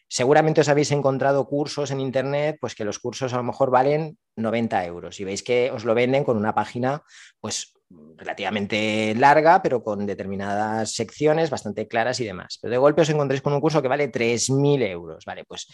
Seguramente 0.08 0.62
os 0.62 0.70
habéis 0.70 0.92
encontrado 0.92 1.48
cursos 1.48 1.92
en 1.92 2.00
Internet, 2.00 2.58
pues 2.62 2.76
que 2.76 2.86
los 2.86 3.00
cursos 3.00 3.34
a 3.34 3.38
lo 3.38 3.44
mejor 3.44 3.72
valen 3.72 4.18
90 4.36 4.86
euros 4.86 5.20
y 5.20 5.26
veis 5.26 5.44
que 5.44 5.72
os 5.72 5.84
lo 5.84 5.96
venden 5.96 6.24
con 6.24 6.38
una 6.38 6.54
página 6.54 7.04
pues 7.42 7.74
relativamente 7.90 9.14
larga, 9.16 9.62
pero 9.62 9.84
con 9.84 10.06
determinadas 10.06 10.94
secciones 10.94 11.50
bastante 11.50 11.88
claras 11.88 12.20
y 12.20 12.26
demás. 12.26 12.58
Pero 12.62 12.72
de 12.72 12.78
golpe 12.78 13.02
os 13.02 13.10
encontréis 13.10 13.42
con 13.42 13.54
un 13.54 13.62
curso 13.62 13.82
que 13.82 13.88
vale 13.88 14.12
3.000 14.12 14.82
euros. 14.84 15.24
Vale, 15.26 15.46
pues 15.46 15.68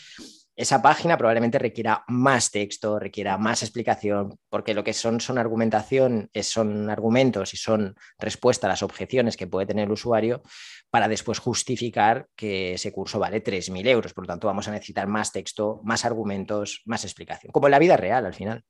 esa 0.56 0.82
página 0.82 1.18
probablemente 1.18 1.58
requiera 1.58 2.04
más 2.08 2.52
texto, 2.52 3.00
requiera 3.00 3.38
más 3.38 3.64
explicación, 3.64 4.38
porque 4.50 4.74
lo 4.74 4.84
que 4.84 4.94
son 4.94 5.20
son 5.20 5.38
argumentación, 5.38 6.30
son 6.42 6.90
argumentos 6.90 7.54
y 7.54 7.58
son 7.58 7.96
respuesta 8.20 8.68
a 8.68 8.70
las 8.70 8.84
objeciones 8.84 9.38
que 9.38 9.48
puede 9.48 9.66
tener 9.66 9.86
el 9.86 9.92
usuario 9.92 10.44
para 10.92 11.08
después 11.08 11.40
justificar 11.40 12.28
que 12.36 12.74
ese 12.74 12.92
curso 12.92 13.18
vale 13.18 13.44
3.000 13.44 13.88
euros. 13.88 14.14
Por 14.14 14.26
lo 14.26 14.28
tanto, 14.28 14.48
vamos 14.48 14.68
a 14.68 14.72
necesitar 14.72 15.08
más 15.08 15.32
texto, 15.32 15.82
más 15.84 16.06
argumentos, 16.06 16.82
más 16.86 17.04
explicación, 17.04 17.52
como 17.52 17.68
en 17.68 17.72
la 17.72 17.80
vida 17.80 17.98
real 17.98 18.26
al 18.26 18.34
final. 18.36 18.64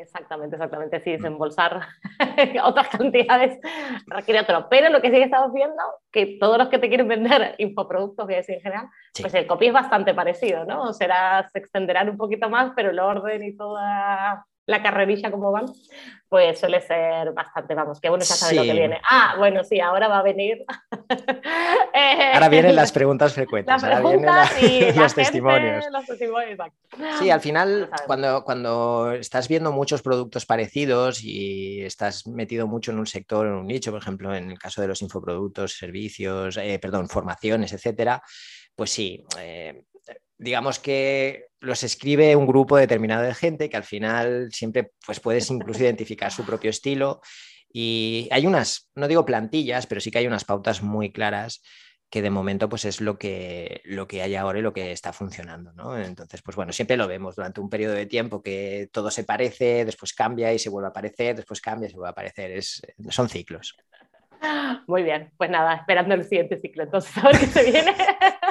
Exactamente, 0.00 0.56
exactamente. 0.56 1.00
Sí, 1.00 1.12
desembolsar 1.12 1.80
otras 2.64 2.88
cantidades 2.88 3.58
requiere 4.06 4.40
otro. 4.40 4.68
Pero 4.68 4.90
lo 4.90 5.00
que 5.00 5.10
sí 5.10 5.16
que 5.16 5.24
estamos 5.24 5.52
viendo, 5.52 5.82
que 6.10 6.38
todos 6.40 6.58
los 6.58 6.68
que 6.68 6.78
te 6.78 6.88
quieren 6.88 7.08
vender 7.08 7.54
infoproductos, 7.58 8.26
que 8.26 8.36
decir 8.36 8.56
en 8.56 8.62
general, 8.62 8.86
pues 9.20 9.34
el 9.34 9.46
copy 9.46 9.66
es 9.66 9.72
bastante 9.72 10.14
parecido, 10.14 10.64
¿no? 10.64 10.92
Será, 10.92 11.48
se 11.52 11.58
extenderán 11.58 12.08
un 12.08 12.16
poquito 12.16 12.48
más, 12.48 12.72
pero 12.74 12.90
el 12.90 12.98
orden 12.98 13.42
y 13.44 13.56
toda 13.56 14.46
la 14.70 14.82
carrerilla 14.82 15.30
como 15.30 15.50
van, 15.50 15.66
pues 16.28 16.60
suele 16.60 16.80
ser 16.80 17.32
bastante, 17.32 17.74
vamos, 17.74 18.00
que 18.00 18.08
bueno 18.08 18.24
ya 18.24 18.34
sabe 18.34 18.54
lo 18.54 18.62
que 18.62 18.72
viene. 18.72 19.00
Ah, 19.10 19.34
bueno, 19.36 19.64
sí, 19.64 19.80
ahora 19.80 20.08
va 20.08 20.18
a 20.18 20.22
venir. 20.22 20.64
Eh, 21.92 22.32
ahora 22.32 22.48
vienen 22.48 22.76
las 22.76 22.92
preguntas 22.92 23.34
frecuentes, 23.34 23.82
ahora 23.82 24.00
vienen 24.00 24.24
los, 24.96 25.14
testimonios. 25.14 25.84
Sí, 27.18 27.30
al 27.30 27.40
final, 27.40 27.90
cuando, 28.06 28.44
cuando 28.44 29.12
estás 29.12 29.48
viendo 29.48 29.72
muchos 29.72 30.02
productos 30.02 30.46
parecidos 30.46 31.22
y 31.24 31.82
estás 31.82 32.28
metido 32.28 32.68
mucho 32.68 32.92
en 32.92 33.00
un 33.00 33.06
sector, 33.06 33.46
en 33.46 33.54
un 33.54 33.66
nicho, 33.66 33.90
por 33.90 34.00
ejemplo, 34.00 34.34
en 34.34 34.52
el 34.52 34.58
caso 34.58 34.80
de 34.80 34.88
los 34.88 35.02
infoproductos, 35.02 35.76
servicios, 35.76 36.56
eh, 36.58 36.78
perdón, 36.80 37.08
formaciones, 37.08 37.72
etcétera, 37.72 38.22
pues 38.76 38.90
sí, 38.90 39.24
eh, 39.38 39.82
digamos 40.38 40.78
que 40.78 41.49
los 41.60 41.82
escribe 41.82 42.34
un 42.36 42.46
grupo 42.46 42.76
determinado 42.76 43.22
de 43.22 43.34
gente 43.34 43.68
que 43.68 43.76
al 43.76 43.84
final 43.84 44.50
siempre 44.52 44.92
pues 45.04 45.20
puedes 45.20 45.50
incluso 45.50 45.82
identificar 45.82 46.32
su 46.32 46.44
propio 46.44 46.70
estilo 46.70 47.20
y 47.72 48.28
hay 48.32 48.46
unas, 48.46 48.90
no 48.94 49.06
digo 49.06 49.24
plantillas, 49.24 49.86
pero 49.86 50.00
sí 50.00 50.10
que 50.10 50.18
hay 50.18 50.26
unas 50.26 50.44
pautas 50.44 50.82
muy 50.82 51.12
claras 51.12 51.62
que 52.10 52.22
de 52.22 52.30
momento 52.30 52.68
pues 52.68 52.84
es 52.84 53.00
lo 53.00 53.18
que, 53.18 53.82
lo 53.84 54.08
que 54.08 54.22
hay 54.22 54.34
ahora 54.34 54.58
y 54.58 54.62
lo 54.62 54.72
que 54.72 54.90
está 54.90 55.12
funcionando, 55.12 55.72
¿no? 55.72 55.96
Entonces, 55.96 56.42
pues 56.42 56.56
bueno, 56.56 56.72
siempre 56.72 56.96
lo 56.96 57.06
vemos 57.06 57.36
durante 57.36 57.60
un 57.60 57.70
periodo 57.70 57.94
de 57.94 58.06
tiempo 58.06 58.42
que 58.42 58.88
todo 58.92 59.12
se 59.12 59.22
parece, 59.22 59.84
después 59.84 60.12
cambia 60.12 60.52
y 60.52 60.58
se 60.58 60.70
vuelve 60.70 60.88
a 60.88 60.90
aparecer, 60.90 61.36
después 61.36 61.60
cambia 61.60 61.86
y 61.86 61.90
se 61.90 61.96
vuelve 61.96 62.08
a 62.08 62.12
aparecer, 62.12 62.50
es, 62.50 62.82
son 63.10 63.28
ciclos. 63.28 63.76
Muy 64.88 65.04
bien, 65.04 65.32
pues 65.36 65.50
nada, 65.50 65.76
esperando 65.76 66.14
el 66.14 66.24
siguiente 66.24 66.58
ciclo, 66.58 66.82
entonces 66.82 67.16
a 67.16 67.28
ver 67.28 67.38
qué 67.38 67.46
se 67.46 67.70
viene. 67.70 67.94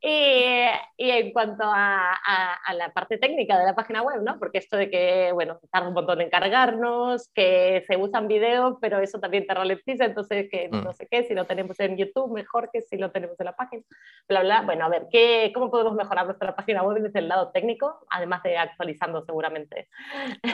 Y, 0.00 0.66
y, 0.98 1.10
en 1.10 1.32
cuanto 1.32 1.64
a, 1.64 2.12
a, 2.12 2.74
la 2.74 2.92
parte 2.92 3.16
técnica 3.16 3.58
de 3.58 3.64
la 3.64 3.74
página 3.74 4.02
web, 4.02 4.22
¿no? 4.22 4.38
Porque 4.38 4.58
esto 4.58 4.76
de 4.76 4.90
que, 4.90 5.30
bueno, 5.32 5.58
tarda 5.72 5.88
un 5.88 5.94
montón 5.94 6.20
en 6.20 6.28
cargarnos, 6.28 7.30
que 7.34 7.82
se 7.86 7.96
usan 7.96 8.28
videos, 8.28 8.76
pero 8.80 8.98
eso 9.00 9.18
también 9.18 9.46
te 9.46 9.54
ralentiza, 9.54 10.04
entonces 10.04 10.48
que 10.50 10.68
mm. 10.70 10.84
no 10.84 10.92
sé 10.92 11.08
qué, 11.10 11.24
si 11.24 11.34
lo 11.34 11.46
tenemos 11.46 11.80
en 11.80 11.96
YouTube, 11.96 12.32
mejor 12.32 12.70
que 12.72 12.82
si 12.82 12.98
lo 12.98 13.10
tenemos 13.10 13.40
en 13.40 13.46
la 13.46 13.56
página, 13.56 13.82
bla, 14.28 14.42
bla. 14.42 14.62
Bueno, 14.62 14.84
a 14.84 14.88
ver, 14.88 15.06
¿qué, 15.10 15.50
¿cómo 15.54 15.70
podemos 15.70 15.94
mejorar 15.94 16.26
nuestra 16.26 16.54
página 16.54 16.82
web 16.82 17.02
desde 17.02 17.20
el 17.20 17.28
lado 17.28 17.50
técnico, 17.50 18.06
además 18.10 18.42
de 18.42 18.58
actualizando 18.58 19.24
seguramente? 19.24 19.88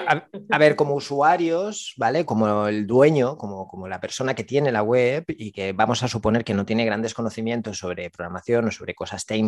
A, 0.06 0.24
a 0.50 0.58
ver, 0.58 0.76
como 0.76 0.94
usuarios, 0.94 1.94
¿vale? 1.96 2.24
Como 2.24 2.68
el 2.68 2.86
dueño, 2.86 3.36
como, 3.36 3.66
como 3.66 3.88
la 3.88 4.00
persona 4.00 4.34
que 4.34 4.44
tiene 4.44 4.70
la 4.70 4.82
web 4.82 5.24
y 5.28 5.52
que 5.52 5.72
vamos 5.72 6.02
a 6.02 6.08
suponer 6.08 6.44
que 6.44 6.54
no 6.54 6.64
tiene 6.64 6.84
grandes 6.84 7.12
conocimientos 7.12 7.78
sobre 7.78 8.10
programación 8.10 8.68
o 8.68 8.70
sobre 8.70 8.94
cosas 8.94 9.26
técnicas, 9.26 9.41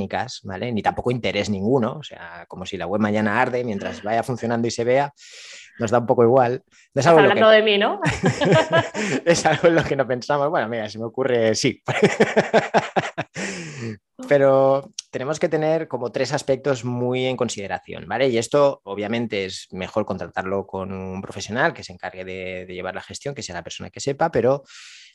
¿vale? 0.44 0.72
Ni 0.72 0.82
tampoco 0.82 1.10
interés 1.10 1.50
ninguno, 1.50 1.98
o 1.98 2.02
sea, 2.02 2.44
como 2.48 2.66
si 2.66 2.76
la 2.76 2.86
web 2.86 3.00
mañana 3.00 3.40
arde 3.40 3.64
mientras 3.64 4.02
vaya 4.02 4.22
funcionando 4.22 4.68
y 4.68 4.70
se 4.70 4.84
vea, 4.84 5.12
nos 5.78 5.90
da 5.90 5.98
un 5.98 6.06
poco 6.06 6.22
igual. 6.22 6.62
es 6.94 7.06
algo 7.06 7.20
hablando 7.20 7.48
de 7.48 7.62
mí, 7.62 7.78
¿no? 7.78 8.00
es 9.24 9.46
algo 9.46 9.68
en 9.68 9.74
lo 9.74 9.84
que 9.84 9.96
no 9.96 10.06
pensamos. 10.06 10.50
Bueno, 10.50 10.68
mira, 10.68 10.88
se 10.88 10.98
me 10.98 11.04
ocurre, 11.04 11.54
sí. 11.54 11.82
Pero 14.28 14.90
tenemos 15.10 15.38
que 15.40 15.48
tener 15.48 15.88
como 15.88 16.10
tres 16.10 16.32
aspectos 16.32 16.84
muy 16.84 17.26
en 17.26 17.36
consideración, 17.36 18.06
¿vale? 18.06 18.28
Y 18.28 18.38
esto 18.38 18.80
obviamente 18.84 19.44
es 19.44 19.68
mejor 19.72 20.06
contratarlo 20.06 20.66
con 20.66 20.92
un 20.92 21.20
profesional 21.20 21.74
que 21.74 21.82
se 21.84 21.92
encargue 21.92 22.24
de, 22.24 22.64
de 22.66 22.74
llevar 22.74 22.94
la 22.94 23.02
gestión, 23.02 23.34
que 23.34 23.42
sea 23.42 23.56
la 23.56 23.64
persona 23.64 23.90
que 23.90 24.00
sepa, 24.00 24.30
pero 24.30 24.62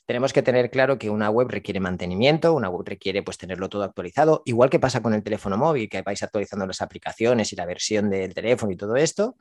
tenemos 0.09 0.33
que 0.33 0.41
tener 0.41 0.71
claro 0.71 0.97
que 0.97 1.11
una 1.11 1.29
web 1.29 1.49
requiere 1.49 1.79
mantenimiento, 1.79 2.55
una 2.55 2.67
web 2.67 2.83
requiere 2.83 3.21
pues 3.21 3.37
tenerlo 3.37 3.69
todo 3.69 3.83
actualizado, 3.83 4.41
igual 4.45 4.71
que 4.71 4.79
pasa 4.79 5.03
con 5.03 5.13
el 5.13 5.21
teléfono 5.21 5.55
móvil, 5.55 5.87
que 5.87 6.01
vais 6.01 6.23
actualizando 6.23 6.65
las 6.65 6.81
aplicaciones 6.81 7.53
y 7.53 7.55
la 7.55 7.67
versión 7.67 8.09
del 8.09 8.33
teléfono 8.33 8.71
y 8.71 8.75
todo 8.75 8.95
esto, 8.95 9.35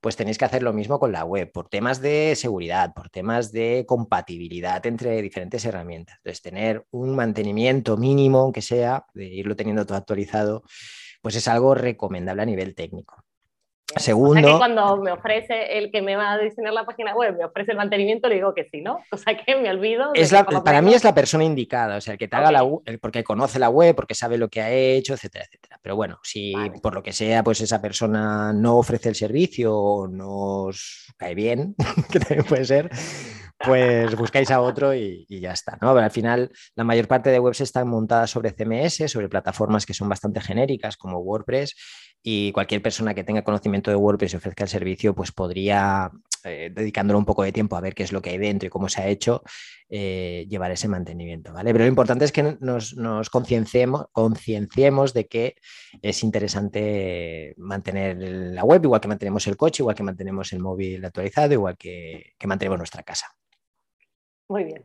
pues 0.00 0.16
tenéis 0.16 0.36
que 0.36 0.46
hacer 0.46 0.64
lo 0.64 0.72
mismo 0.72 0.98
con 0.98 1.12
la 1.12 1.24
web, 1.24 1.52
por 1.52 1.68
temas 1.68 2.00
de 2.00 2.34
seguridad, 2.34 2.92
por 2.92 3.08
temas 3.08 3.52
de 3.52 3.84
compatibilidad 3.86 4.84
entre 4.84 5.22
diferentes 5.22 5.64
herramientas. 5.64 6.16
Entonces, 6.16 6.42
tener 6.42 6.84
un 6.90 7.14
mantenimiento 7.14 7.96
mínimo, 7.96 8.40
aunque 8.40 8.62
sea, 8.62 9.06
de 9.14 9.26
irlo 9.26 9.54
teniendo 9.54 9.86
todo 9.86 9.96
actualizado, 9.96 10.64
pues 11.22 11.36
es 11.36 11.46
algo 11.46 11.76
recomendable 11.76 12.42
a 12.42 12.46
nivel 12.46 12.74
técnico. 12.74 13.24
Segundo. 13.96 14.58
cuando 14.58 14.96
me 14.98 15.12
ofrece 15.12 15.78
el 15.78 15.90
que 15.90 16.00
me 16.00 16.16
va 16.16 16.32
a 16.32 16.38
diseñar 16.38 16.72
la 16.72 16.84
página 16.84 17.14
web, 17.14 17.36
me 17.36 17.44
ofrece 17.44 17.72
el 17.72 17.76
mantenimiento, 17.76 18.28
le 18.28 18.36
digo 18.36 18.54
que 18.54 18.68
sí, 18.70 18.80
¿no? 18.80 19.00
O 19.10 19.16
sea 19.16 19.36
que 19.36 19.56
me 19.56 19.68
olvido. 19.68 20.12
Es 20.14 20.32
para 20.64 20.82
mí 20.82 20.94
es 20.94 21.04
la 21.04 21.14
persona 21.14 21.44
indicada, 21.44 21.96
o 21.96 22.00
sea, 22.00 22.12
el 22.12 22.18
que 22.18 22.28
te 22.28 22.36
haga 22.36 22.52
la 22.52 22.62
web, 22.62 22.98
porque 23.00 23.24
conoce 23.24 23.58
la 23.58 23.68
web, 23.68 23.94
porque 23.94 24.14
sabe 24.14 24.38
lo 24.38 24.48
que 24.48 24.60
ha 24.60 24.70
hecho, 24.70 25.14
etcétera, 25.14 25.44
etcétera. 25.44 25.78
Pero 25.82 25.96
bueno, 25.96 26.18
si 26.22 26.54
por 26.82 26.94
lo 26.94 27.02
que 27.02 27.12
sea, 27.12 27.42
pues 27.42 27.60
esa 27.60 27.80
persona 27.80 28.52
no 28.52 28.76
ofrece 28.76 29.08
el 29.08 29.14
servicio 29.14 29.76
o 29.76 30.08
no 30.08 30.64
os 30.64 31.12
cae 31.16 31.34
bien, 31.34 31.74
que 32.12 32.20
también 32.20 32.44
puede 32.44 32.64
ser, 32.64 32.90
pues 33.64 34.16
buscáis 34.16 34.50
a 34.50 34.60
otro 34.60 34.94
y, 34.94 35.26
ya 35.28 35.52
está. 35.52 35.78
¿no? 35.80 35.90
Al 35.90 36.10
final, 36.10 36.50
la 36.74 36.84
mayor 36.84 37.06
parte 37.06 37.30
de 37.30 37.38
webs 37.38 37.60
están 37.60 37.88
montadas 37.88 38.30
sobre 38.30 38.52
CMS, 38.52 39.10
sobre 39.10 39.28
plataformas 39.28 39.84
que 39.84 39.94
son 39.94 40.08
bastante 40.08 40.40
genéricas 40.40 40.96
como 40.96 41.18
WordPress 41.18 41.76
y 42.22 42.52
cualquier 42.52 42.82
persona 42.82 43.14
que 43.14 43.24
tenga 43.24 43.42
conocimiento 43.42 43.90
de 43.90 43.96
WordPress 43.96 44.34
y 44.34 44.36
ofrezca 44.36 44.64
el 44.64 44.70
servicio, 44.70 45.14
pues 45.14 45.32
podría, 45.32 46.10
eh, 46.44 46.70
dedicándole 46.72 47.18
un 47.18 47.24
poco 47.24 47.42
de 47.42 47.52
tiempo 47.52 47.76
a 47.76 47.80
ver 47.80 47.94
qué 47.94 48.02
es 48.02 48.12
lo 48.12 48.22
que 48.22 48.30
hay 48.30 48.38
dentro 48.38 48.66
y 48.66 48.70
cómo 48.70 48.88
se 48.88 49.02
ha 49.02 49.08
hecho, 49.08 49.42
eh, 49.90 50.46
llevar 50.48 50.70
ese 50.70 50.88
mantenimiento, 50.88 51.52
¿vale? 51.52 51.72
Pero 51.72 51.84
lo 51.84 51.88
importante 51.88 52.24
es 52.24 52.32
que 52.32 52.56
nos, 52.60 52.96
nos 52.96 53.28
concienciemos 53.30 55.14
de 55.14 55.26
que 55.28 55.56
es 56.02 56.22
interesante 56.22 57.54
mantener 57.58 58.16
la 58.18 58.64
web, 58.64 58.82
igual 58.84 59.00
que 59.00 59.08
mantenemos 59.08 59.46
el 59.46 59.56
coche, 59.56 59.82
igual 59.82 59.96
que 59.96 60.02
mantenemos 60.02 60.52
el 60.52 60.60
móvil 60.60 61.04
actualizado, 61.04 61.52
igual 61.52 61.76
que, 61.76 62.32
que 62.38 62.46
mantenemos 62.46 62.78
nuestra 62.78 63.02
casa. 63.02 63.26
Muy 64.50 64.64
bien. 64.64 64.82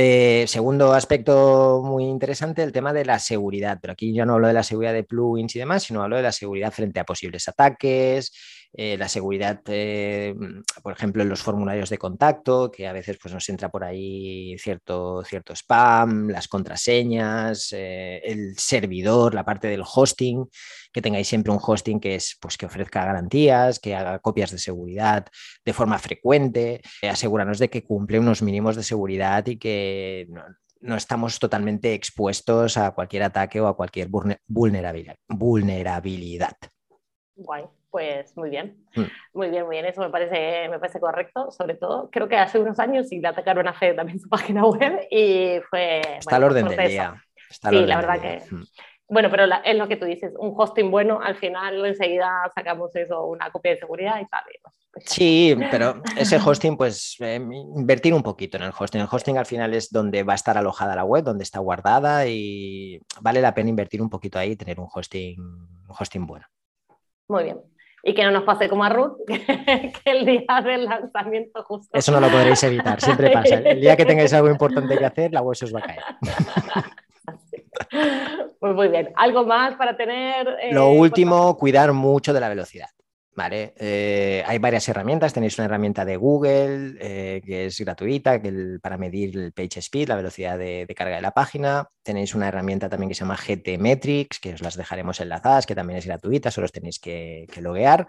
Eh, 0.00 0.44
segundo 0.46 0.92
aspecto 0.92 1.82
muy 1.84 2.04
interesante, 2.04 2.62
el 2.62 2.70
tema 2.70 2.92
de 2.92 3.04
la 3.04 3.18
seguridad. 3.18 3.78
Pero 3.82 3.94
aquí 3.94 4.14
yo 4.14 4.24
no 4.24 4.34
hablo 4.34 4.46
de 4.46 4.52
la 4.52 4.62
seguridad 4.62 4.92
de 4.92 5.02
plugins 5.02 5.56
y 5.56 5.58
demás, 5.58 5.82
sino 5.82 6.04
hablo 6.04 6.14
de 6.14 6.22
la 6.22 6.30
seguridad 6.30 6.70
frente 6.70 7.00
a 7.00 7.04
posibles 7.04 7.48
ataques, 7.48 8.30
eh, 8.74 8.96
la 8.98 9.08
seguridad, 9.08 9.60
eh, 9.66 10.34
por 10.82 10.92
ejemplo, 10.92 11.22
en 11.22 11.28
los 11.28 11.42
formularios 11.42 11.90
de 11.90 11.98
contacto, 11.98 12.70
que 12.70 12.86
a 12.86 12.92
veces 12.92 13.18
pues, 13.20 13.32
nos 13.32 13.48
entra 13.48 13.70
por 13.70 13.82
ahí 13.82 14.56
cierto, 14.58 15.22
cierto 15.24 15.54
spam, 15.54 16.28
las 16.28 16.48
contraseñas, 16.48 17.72
el 17.72 18.56
servidor, 18.58 19.34
la 19.34 19.44
parte 19.44 19.68
del 19.68 19.82
hosting, 19.82 20.46
que 20.92 21.02
tengáis 21.02 21.28
siempre 21.28 21.52
un 21.52 21.60
hosting 21.62 21.98
que, 21.98 22.14
es, 22.14 22.36
pues, 22.40 22.56
que 22.56 22.66
ofrezca 22.66 23.04
garantías, 23.04 23.78
que 23.80 23.94
haga 23.94 24.18
copias 24.18 24.50
de 24.50 24.58
seguridad 24.58 25.26
de 25.64 25.72
forma 25.72 25.98
frecuente, 25.98 26.82
asegurarnos 27.02 27.58
de 27.58 27.70
que 27.70 27.84
cumple 27.84 28.18
unos 28.18 28.42
mínimos 28.42 28.76
de 28.76 28.82
seguridad 28.82 29.46
y 29.46 29.58
que 29.58 30.28
no, 30.80 30.96
estamos 30.96 31.38
totalmente 31.38 31.94
expuestos 31.94 32.76
a 32.76 32.92
cualquier 32.92 33.24
ataque 33.24 33.60
o 33.60 33.66
a 33.66 33.76
cualquier 33.76 34.08
vulnerabilidad. 34.46 35.16
Guay, 37.36 37.64
pues 37.90 38.36
muy 38.36 38.50
bien. 38.50 38.76
Mm. 38.94 39.02
Muy 39.34 39.50
bien, 39.50 39.64
muy 39.64 39.76
bien. 39.76 39.86
Eso 39.86 40.00
me 40.00 40.10
parece, 40.10 40.68
me 40.68 40.78
parece 40.78 41.00
correcto. 41.00 41.50
Sobre 41.50 41.74
todo, 41.74 42.08
creo 42.10 42.28
que 42.28 42.36
hace 42.36 42.58
unos 42.58 42.78
años 42.78 43.08
sí 43.08 43.20
le 43.20 43.28
atacaron 43.28 43.66
a 43.66 43.74
Fede 43.74 43.94
también 43.94 44.20
su 44.20 44.28
página 44.28 44.64
web 44.64 45.06
y 45.10 45.60
fue. 45.70 46.00
Está 46.18 46.36
al 46.36 46.44
orden 46.44 46.68
del 46.68 46.88
día. 46.88 47.22
sí, 47.50 47.86
la 47.86 47.96
verdad 47.96 48.20
que. 48.20 48.42
Mm. 48.50 48.64
Bueno, 49.10 49.30
pero 49.30 49.44
es 49.64 49.76
lo 49.76 49.88
que 49.88 49.96
tú 49.96 50.04
dices, 50.04 50.34
un 50.38 50.52
hosting 50.54 50.90
bueno, 50.90 51.18
al 51.22 51.34
final 51.34 51.82
enseguida 51.86 52.28
sacamos 52.54 52.94
eso, 52.94 53.24
una 53.24 53.50
copia 53.50 53.70
de 53.72 53.78
seguridad 53.78 54.20
y 54.20 54.26
tal. 54.26 54.42
Pues 54.92 55.04
sí, 55.06 55.56
pero 55.70 56.02
ese 56.14 56.36
hosting, 56.36 56.76
pues 56.76 57.16
em, 57.20 57.50
invertir 57.50 58.12
un 58.12 58.22
poquito 58.22 58.58
en 58.58 58.64
el 58.64 58.72
hosting. 58.78 59.00
El 59.00 59.08
hosting 59.10 59.38
al 59.38 59.46
final 59.46 59.72
es 59.72 59.90
donde 59.90 60.24
va 60.24 60.34
a 60.34 60.36
estar 60.36 60.58
alojada 60.58 60.94
la 60.94 61.04
web, 61.04 61.24
donde 61.24 61.44
está 61.44 61.58
guardada 61.58 62.26
y 62.26 63.00
vale 63.22 63.40
la 63.40 63.54
pena 63.54 63.70
invertir 63.70 64.02
un 64.02 64.10
poquito 64.10 64.38
ahí 64.38 64.50
y 64.50 64.56
tener 64.56 64.78
un 64.78 64.88
hosting, 64.92 65.40
un 65.40 65.96
hosting 65.98 66.26
bueno. 66.26 66.46
Muy 67.28 67.44
bien. 67.44 67.60
Y 68.02 68.14
que 68.14 68.24
no 68.24 68.30
nos 68.30 68.44
pase 68.44 68.68
como 68.68 68.84
a 68.84 68.88
Ruth, 68.88 69.18
que, 69.26 69.92
el 70.04 70.24
día 70.24 70.60
del 70.64 70.84
lanzamiento 70.84 71.62
justo. 71.64 71.96
Eso 71.96 72.12
no 72.12 72.20
lo 72.20 72.28
podréis 72.28 72.62
evitar, 72.62 73.00
siempre 73.00 73.30
pasa. 73.30 73.56
El 73.64 73.80
día 73.80 73.96
que 73.96 74.04
tengáis 74.04 74.32
algo 74.32 74.50
importante 74.50 74.96
que 74.96 75.04
hacer, 75.04 75.32
la 75.32 75.42
web 75.42 75.56
se 75.56 75.64
os 75.64 75.74
va 75.74 75.80
a 75.80 75.82
caer. 75.82 76.02
Pues 78.60 78.74
muy 78.74 78.88
bien. 78.88 79.12
¿Algo 79.14 79.46
más 79.46 79.76
para 79.76 79.96
tener? 79.96 80.48
Eh, 80.60 80.72
lo 80.72 80.88
último, 80.88 81.56
cuidar 81.56 81.92
mucho 81.92 82.32
de 82.32 82.40
la 82.40 82.48
velocidad. 82.48 82.88
¿Vale? 83.38 83.72
Eh, 83.78 84.42
hay 84.44 84.58
varias 84.58 84.88
herramientas, 84.88 85.32
tenéis 85.32 85.56
una 85.58 85.66
herramienta 85.66 86.04
de 86.04 86.16
Google 86.16 86.96
eh, 87.00 87.40
que 87.46 87.66
es 87.66 87.78
gratuita 87.78 88.42
que 88.42 88.78
para 88.82 88.98
medir 88.98 89.38
el 89.38 89.52
page 89.52 89.78
speed, 89.78 90.08
la 90.08 90.16
velocidad 90.16 90.58
de, 90.58 90.92
carga 90.96 91.16
de 91.16 91.22
la 91.22 91.30
página. 91.30 91.88
Tenéis 92.02 92.34
una 92.34 92.48
herramienta 92.48 92.88
también 92.88 93.08
que 93.08 93.14
se 93.14 93.20
llama 93.20 93.36
GT 93.36 93.78
Metrics, 93.78 94.40
que 94.40 94.54
os 94.54 94.60
las 94.60 94.76
dejaremos 94.76 95.20
enlazadas, 95.20 95.66
que 95.66 95.76
también 95.76 96.00
es 96.00 96.06
gratuita, 96.06 96.50
solo 96.50 96.64
os 96.64 96.72
tenéis 96.72 96.98
que, 96.98 97.46
que 97.52 97.62
loguear. 97.62 98.08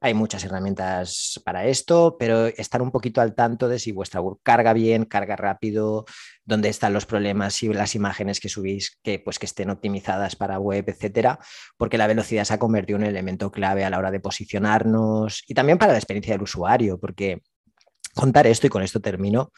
Hay 0.00 0.14
muchas 0.14 0.44
herramientas 0.44 1.40
para 1.44 1.66
esto, 1.66 2.16
pero 2.20 2.46
estar 2.46 2.80
un 2.82 2.92
poquito 2.92 3.20
al 3.20 3.34
tanto 3.34 3.68
de 3.68 3.80
si 3.80 3.90
vuestra 3.90 4.20
web 4.20 4.38
carga 4.44 4.72
bien, 4.72 5.04
carga 5.04 5.34
rápido, 5.34 6.04
dónde 6.44 6.68
están 6.68 6.92
los 6.92 7.04
problemas 7.04 7.60
y 7.64 7.72
las 7.72 7.96
imágenes 7.96 8.38
que 8.38 8.48
subís 8.48 8.96
que, 9.02 9.18
pues, 9.18 9.40
que 9.40 9.46
estén 9.46 9.70
optimizadas 9.70 10.36
para 10.36 10.60
web, 10.60 10.84
etcétera, 10.86 11.40
porque 11.76 11.98
la 11.98 12.06
velocidad 12.06 12.44
se 12.44 12.54
ha 12.54 12.58
convertido 12.60 12.98
en 12.98 13.02
un 13.02 13.08
elemento 13.08 13.50
clave 13.50 13.84
a 13.84 13.90
la 13.90 13.98
hora 13.98 14.12
de 14.12 14.20
posicionarnos 14.20 15.42
y 15.48 15.54
también 15.54 15.78
para 15.78 15.92
la 15.92 15.98
experiencia 15.98 16.34
del 16.34 16.42
usuario, 16.42 17.00
porque 17.00 17.42
contar 18.14 18.46
esto 18.46 18.68
y 18.68 18.70
con 18.70 18.84
esto 18.84 19.00
termino 19.00 19.50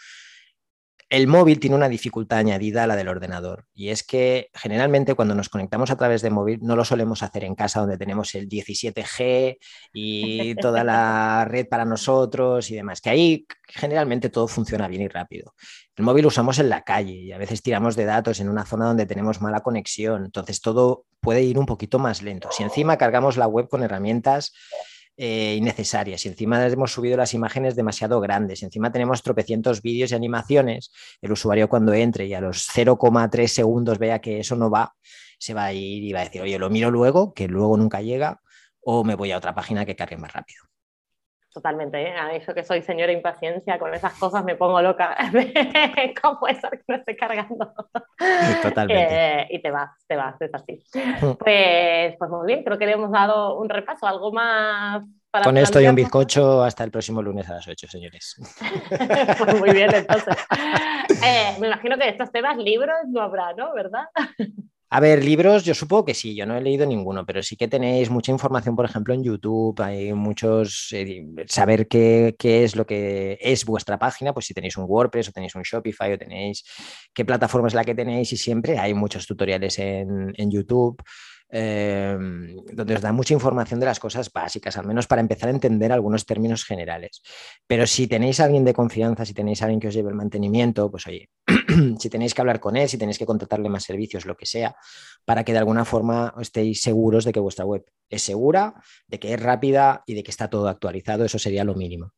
el 1.11 1.26
móvil 1.26 1.59
tiene 1.59 1.75
una 1.75 1.88
dificultad 1.88 2.38
añadida 2.38 2.85
a 2.85 2.87
la 2.87 2.95
del 2.95 3.09
ordenador 3.09 3.67
y 3.75 3.88
es 3.88 4.05
que 4.05 4.49
generalmente 4.55 5.14
cuando 5.14 5.35
nos 5.35 5.49
conectamos 5.49 5.90
a 5.90 5.97
través 5.97 6.23
de 6.23 6.31
móvil 6.31 6.61
no 6.62 6.76
lo 6.76 6.85
solemos 6.85 7.25
hacer 7.25 7.43
en 7.43 7.57
casa 7.57 7.81
donde 7.81 7.99
tenemos 7.99 8.33
el 8.37 8.49
17G 8.49 9.59
y 9.93 10.55
toda 10.55 10.85
la 10.85 11.45
red 11.47 11.67
para 11.69 11.85
nosotros 11.85 12.71
y 12.71 12.76
demás, 12.76 13.00
que 13.00 13.11
ahí 13.11 13.47
generalmente 13.67 14.31
todo 14.31 14.47
funciona 14.47 14.87
bien 14.87 15.02
y 15.02 15.09
rápido. 15.09 15.52
El 15.97 16.05
móvil 16.05 16.26
usamos 16.26 16.61
en 16.61 16.69
la 16.69 16.83
calle 16.83 17.14
y 17.14 17.33
a 17.33 17.38
veces 17.38 17.61
tiramos 17.61 17.97
de 17.97 18.05
datos 18.05 18.38
en 18.38 18.49
una 18.49 18.64
zona 18.64 18.87
donde 18.87 19.05
tenemos 19.05 19.40
mala 19.40 19.61
conexión, 19.61 20.25
entonces 20.26 20.61
todo 20.61 21.07
puede 21.19 21.43
ir 21.43 21.59
un 21.59 21.67
poquito 21.67 21.99
más 21.99 22.23
lento. 22.23 22.50
Si 22.52 22.62
encima 22.62 22.97
cargamos 22.97 23.37
la 23.37 23.49
web 23.49 23.69
con 23.69 23.83
herramientas 23.83 24.52
eh, 25.17 25.55
innecesarias. 25.57 26.25
Y 26.25 26.29
encima 26.29 26.67
hemos 26.67 26.93
subido 26.93 27.17
las 27.17 27.35
imágenes 27.35 27.76
demasiado 27.76 28.21
grandes. 28.21 28.62
Y 28.62 28.64
encima 28.64 28.90
tenemos 28.93 29.23
tropecientos 29.23 29.83
vídeos 29.83 30.12
y 30.12 30.14
animaciones. 30.14 30.90
El 31.21 31.33
usuario 31.33 31.69
cuando 31.69 31.93
entre 31.93 32.26
y 32.26 32.35
a 32.35 32.40
los 32.40 32.69
0,3 32.69 33.47
segundos 33.47 33.99
vea 33.99 34.21
que 34.21 34.40
eso 34.40 34.57
no 34.57 34.71
va, 34.71 34.95
se 35.38 35.55
va 35.55 35.67
a 35.67 35.73
ir 35.73 36.05
y 36.05 36.12
va 36.12 36.21
a 36.21 36.25
decir, 36.25 36.43
oye, 36.43 36.59
lo 36.59 36.71
miro 36.71 36.90
luego, 36.90 37.35
que 37.35 37.49
luego 37.49 37.76
nunca 37.76 38.02
llega, 38.02 38.40
o 38.83 39.05
me 39.05 39.14
voy 39.14 39.33
a 39.33 39.38
otra 39.38 39.55
página 39.55 39.85
que 39.85 39.97
cargue 39.97 40.17
más 40.17 40.33
rápido. 40.33 40.64
Totalmente, 41.52 42.00
¿eh? 42.00 42.12
a 42.12 42.33
eso 42.33 42.54
que 42.54 42.62
soy 42.62 42.80
señora 42.80 43.11
impaciencia, 43.11 43.76
con 43.76 43.92
esas 43.92 44.16
cosas 44.16 44.45
me 44.45 44.54
pongo 44.54 44.80
loca. 44.80 45.16
¿Cómo 46.23 46.38
puede 46.38 46.61
ser 46.61 46.71
que 46.71 46.85
no 46.87 46.95
esté 46.95 47.16
cargando? 47.16 47.75
Totalmente. 48.62 49.42
Eh, 49.42 49.47
y 49.50 49.61
te 49.61 49.71
vas, 49.73 49.90
te 50.07 50.14
vas, 50.14 50.40
es 50.40 50.54
así. 50.54 50.83
Pues, 51.38 52.14
pues 52.19 52.30
muy 52.30 52.47
bien, 52.47 52.62
creo 52.62 52.78
que 52.78 52.87
le 52.87 52.92
hemos 52.92 53.11
dado 53.11 53.59
un 53.59 53.69
repaso, 53.69 54.07
algo 54.07 54.33
más 54.33 55.02
para 55.30 55.45
Con 55.45 55.57
esto 55.57 55.80
y 55.80 55.87
un 55.87 55.95
bizcocho 55.95 56.62
hasta 56.62 56.85
el 56.85 56.90
próximo 56.90 57.21
lunes 57.21 57.49
a 57.50 57.54
las 57.54 57.66
8, 57.66 57.87
señores. 57.88 58.37
pues 59.38 59.59
muy 59.59 59.71
bien, 59.71 59.92
entonces. 59.92 60.37
Eh, 61.25 61.57
me 61.61 61.66
imagino 61.66 61.97
que 61.99 62.04
de 62.04 62.11
estos 62.11 62.30
temas 62.30 62.57
libros 62.57 62.97
no 63.09 63.21
habrá, 63.21 63.52
¿no? 63.54 63.75
¿Verdad? 63.75 64.07
A 64.92 64.99
ver, 64.99 65.25
libros, 65.25 65.64
yo 65.64 65.73
supongo 65.73 66.04
que 66.04 66.14
sí, 66.14 66.35
yo 66.35 66.47
no 66.47 66.56
he 66.56 66.61
leído 66.61 66.85
ninguno, 66.85 67.25
pero 67.25 67.44
sí 67.44 67.56
que 67.56 67.68
tenéis 67.68 68.11
mucha 68.11 68.32
información, 68.32 68.75
por 68.75 68.85
ejemplo, 68.85 69.14
en 69.14 69.23
YouTube, 69.23 69.80
hay 69.80 70.12
muchos, 70.14 70.88
eh, 70.90 71.25
saber 71.47 71.87
qué, 71.87 72.35
es 72.40 72.75
lo 72.75 72.85
que 72.85 73.38
es 73.40 73.64
vuestra 73.64 74.00
página, 74.00 74.35
pues 74.35 74.47
si 74.47 74.54
tenéis 74.54 74.76
un 74.76 74.87
WordPress 74.88 75.28
o 75.28 75.32
tenéis 75.32 75.54
un 75.54 75.62
Shopify 75.62 76.12
o 76.12 76.18
tenéis 76.18 76.64
qué 77.14 77.25
plataforma 77.25 77.68
es 77.68 77.75
la 77.75 77.85
que 77.85 77.94
tenéis 77.94 78.32
y 78.32 78.37
siempre 78.37 78.78
hay 78.80 78.92
muchos 78.92 79.28
tutoriales 79.28 79.78
en, 79.78 80.50
YouTube. 80.50 81.00
Em, 81.52 82.54
donde 82.73 82.94
os 82.94 83.00
da 83.00 83.12
mucha 83.12 83.35
información 83.35 83.80
de 83.80 83.87
las 83.87 83.99
cosas 83.99 84.30
básicas, 84.32 84.76
al 84.76 84.87
menos 84.87 85.09
para 85.09 85.20
empezar 85.20 85.49
a 85.49 85.52
entender 85.52 85.90
algunos 85.90 86.25
términos 86.25 86.64
generales. 86.64 87.23
Pero 87.66 87.88
si 87.88 88.06
tenéis 88.06 88.38
a 88.38 88.44
alguien 88.44 88.64
de 88.64 88.73
confianza, 88.73 89.25
si 89.25 89.35
tenéis 89.35 89.61
a 89.61 89.64
alguien 89.64 89.80
que 89.80 89.88
os 89.88 89.94
lleve 89.94 90.11
el 90.11 90.14
mantenimiento, 90.14 90.88
pues 90.92 91.09
oye, 91.09 91.28
si 91.99 92.11
tenéis 92.11 92.35
que 92.35 92.40
hablar 92.40 92.61
con 92.61 92.76
él, 92.76 92.88
si 92.88 92.99
tenéis 92.99 93.19
que 93.19 93.26
contratarle 93.26 93.69
más 93.69 93.85
servicios, 93.85 94.26
lo 94.26 94.37
que 94.37 94.47
sea, 94.47 94.76
para 95.25 95.45
que 95.45 95.52
de 95.52 95.59
alguna 95.59 95.85
forma 95.85 96.35
estéis 96.40 96.83
seguros 96.83 97.25
de 97.25 97.33
que 97.33 97.40
vuestra 97.40 97.64
web 97.64 97.85
es 98.09 98.23
segura, 98.23 98.75
de 99.07 99.19
que 99.19 99.35
es 99.35 99.40
rápida 99.40 100.02
y 100.07 100.14
de 100.14 100.23
que 100.23 100.30
está 100.30 100.49
todo 100.49 100.69
actualizado, 100.69 101.25
eso 101.25 101.38
sería 101.38 101.64
lo 101.64 101.75
mínimo. 101.75 102.12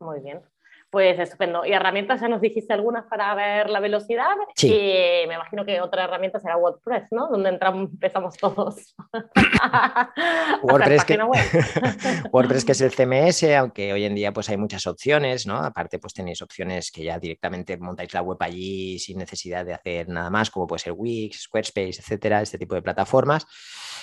Muy 0.00 0.20
bien. 0.20 0.42
Pues 0.90 1.18
estupendo. 1.18 1.66
¿Y 1.66 1.72
herramientas? 1.72 2.22
Ya 2.22 2.28
nos 2.28 2.40
dijiste 2.40 2.72
algunas 2.72 3.04
para 3.04 3.34
ver 3.34 3.68
la 3.68 3.78
velocidad. 3.78 4.34
Sí. 4.56 4.68
Y 4.68 5.26
me 5.28 5.34
imagino 5.34 5.66
que 5.66 5.82
otra 5.82 6.04
herramienta 6.04 6.40
será 6.40 6.56
WordPress, 6.56 7.08
¿no? 7.10 7.28
Donde 7.28 7.50
entramos, 7.50 7.90
empezamos 7.90 8.38
todos. 8.38 8.96
WordPress, 10.62 11.04
que, 11.04 11.18
WordPress 12.32 12.64
que 12.64 12.72
es 12.72 12.80
el 12.80 12.92
CMS, 12.92 13.42
aunque 13.54 13.92
hoy 13.92 14.04
en 14.04 14.14
día 14.14 14.32
pues 14.32 14.48
hay 14.48 14.56
muchas 14.56 14.86
opciones, 14.86 15.46
¿no? 15.46 15.58
Aparte 15.58 15.98
pues 15.98 16.14
tenéis 16.14 16.40
opciones 16.40 16.90
que 16.90 17.04
ya 17.04 17.18
directamente 17.18 17.76
montáis 17.76 18.14
la 18.14 18.22
web 18.22 18.38
allí 18.40 18.98
sin 18.98 19.18
necesidad 19.18 19.66
de 19.66 19.74
hacer 19.74 20.08
nada 20.08 20.30
más, 20.30 20.50
como 20.50 20.66
puede 20.66 20.80
ser 20.80 20.94
Wix, 20.96 21.42
Squarespace, 21.42 22.00
etcétera, 22.00 22.40
este 22.40 22.56
tipo 22.56 22.74
de 22.74 22.80
plataformas. 22.80 23.46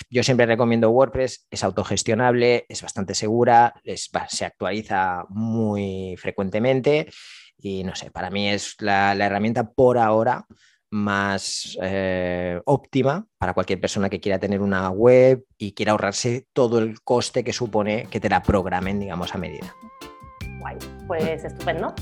Yo 0.08 0.22
siempre 0.22 0.46
recomiendo 0.46 0.90
WordPress, 0.90 1.48
es 1.50 1.64
autogestionable, 1.64 2.64
es 2.68 2.82
bastante 2.82 3.14
segura, 3.14 3.74
se 4.28 4.44
actualiza 4.44 5.24
muy 5.30 6.14
frecuentemente 6.16 6.75
y 7.58 7.84
no 7.84 7.94
sé, 7.94 8.10
para 8.10 8.30
mí 8.30 8.48
es 8.48 8.76
la, 8.80 9.12
herramienta 9.12 9.70
por 9.70 9.98
ahora 9.98 10.46
más 10.90 11.76
eh, 11.82 12.60
óptima 12.64 13.26
para 13.38 13.54
cualquier 13.54 13.80
persona 13.80 14.08
que 14.08 14.20
quiera 14.20 14.38
tener 14.38 14.60
una 14.60 14.88
web 14.90 15.44
y 15.58 15.72
quiera 15.72 15.92
ahorrarse 15.92 16.46
todo 16.52 16.78
el 16.78 17.00
coste 17.02 17.42
que 17.42 17.52
supone 17.52 18.06
que 18.10 18.20
te 18.20 18.28
la 18.28 18.42
programen, 18.42 19.00
digamos, 19.00 19.34
a 19.34 19.38
medida. 19.38 19.74
Guay, 20.60 20.76
pues 21.06 21.44
estupendo. 21.44 21.94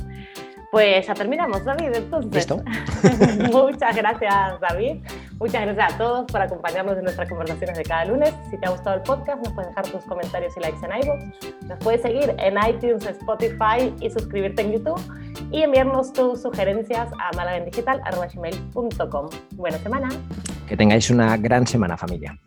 Pues 0.70 1.06
ya 1.06 1.14
terminamos, 1.14 1.64
David. 1.64 1.94
Entonces, 1.94 2.34
¿Listo? 2.34 2.62
muchas 3.52 3.94
gracias, 3.94 4.60
David. 4.60 5.04
Muchas 5.38 5.62
gracias 5.62 5.94
a 5.94 5.98
todos 5.98 6.30
por 6.30 6.40
acompañarnos 6.40 6.96
en 6.96 7.04
nuestras 7.04 7.28
conversaciones 7.28 7.76
de 7.76 7.82
cada 7.82 8.04
lunes. 8.04 8.32
Si 8.50 8.56
te 8.56 8.66
ha 8.66 8.70
gustado 8.70 8.96
el 8.96 9.02
podcast, 9.02 9.44
nos 9.44 9.52
puedes 9.52 9.70
dejar 9.70 9.86
tus 9.88 10.04
comentarios 10.04 10.56
y 10.56 10.60
likes 10.60 10.78
en 10.84 11.02
iVoox. 11.02 11.66
Nos 11.68 11.78
puedes 11.80 12.02
seguir 12.02 12.34
en 12.38 12.54
iTunes, 12.68 13.04
Spotify 13.04 13.92
y 14.00 14.10
suscribirte 14.10 14.62
en 14.62 14.72
YouTube. 14.72 15.00
Y 15.50 15.62
enviarnos 15.62 16.12
tus 16.12 16.42
sugerencias 16.42 17.10
a 17.20 17.36
malagendigital.com. 17.36 19.28
Buena 19.52 19.78
semana. 19.78 20.08
Que 20.68 20.76
tengáis 20.76 21.10
una 21.10 21.36
gran 21.36 21.66
semana, 21.66 21.96
familia. 21.96 22.38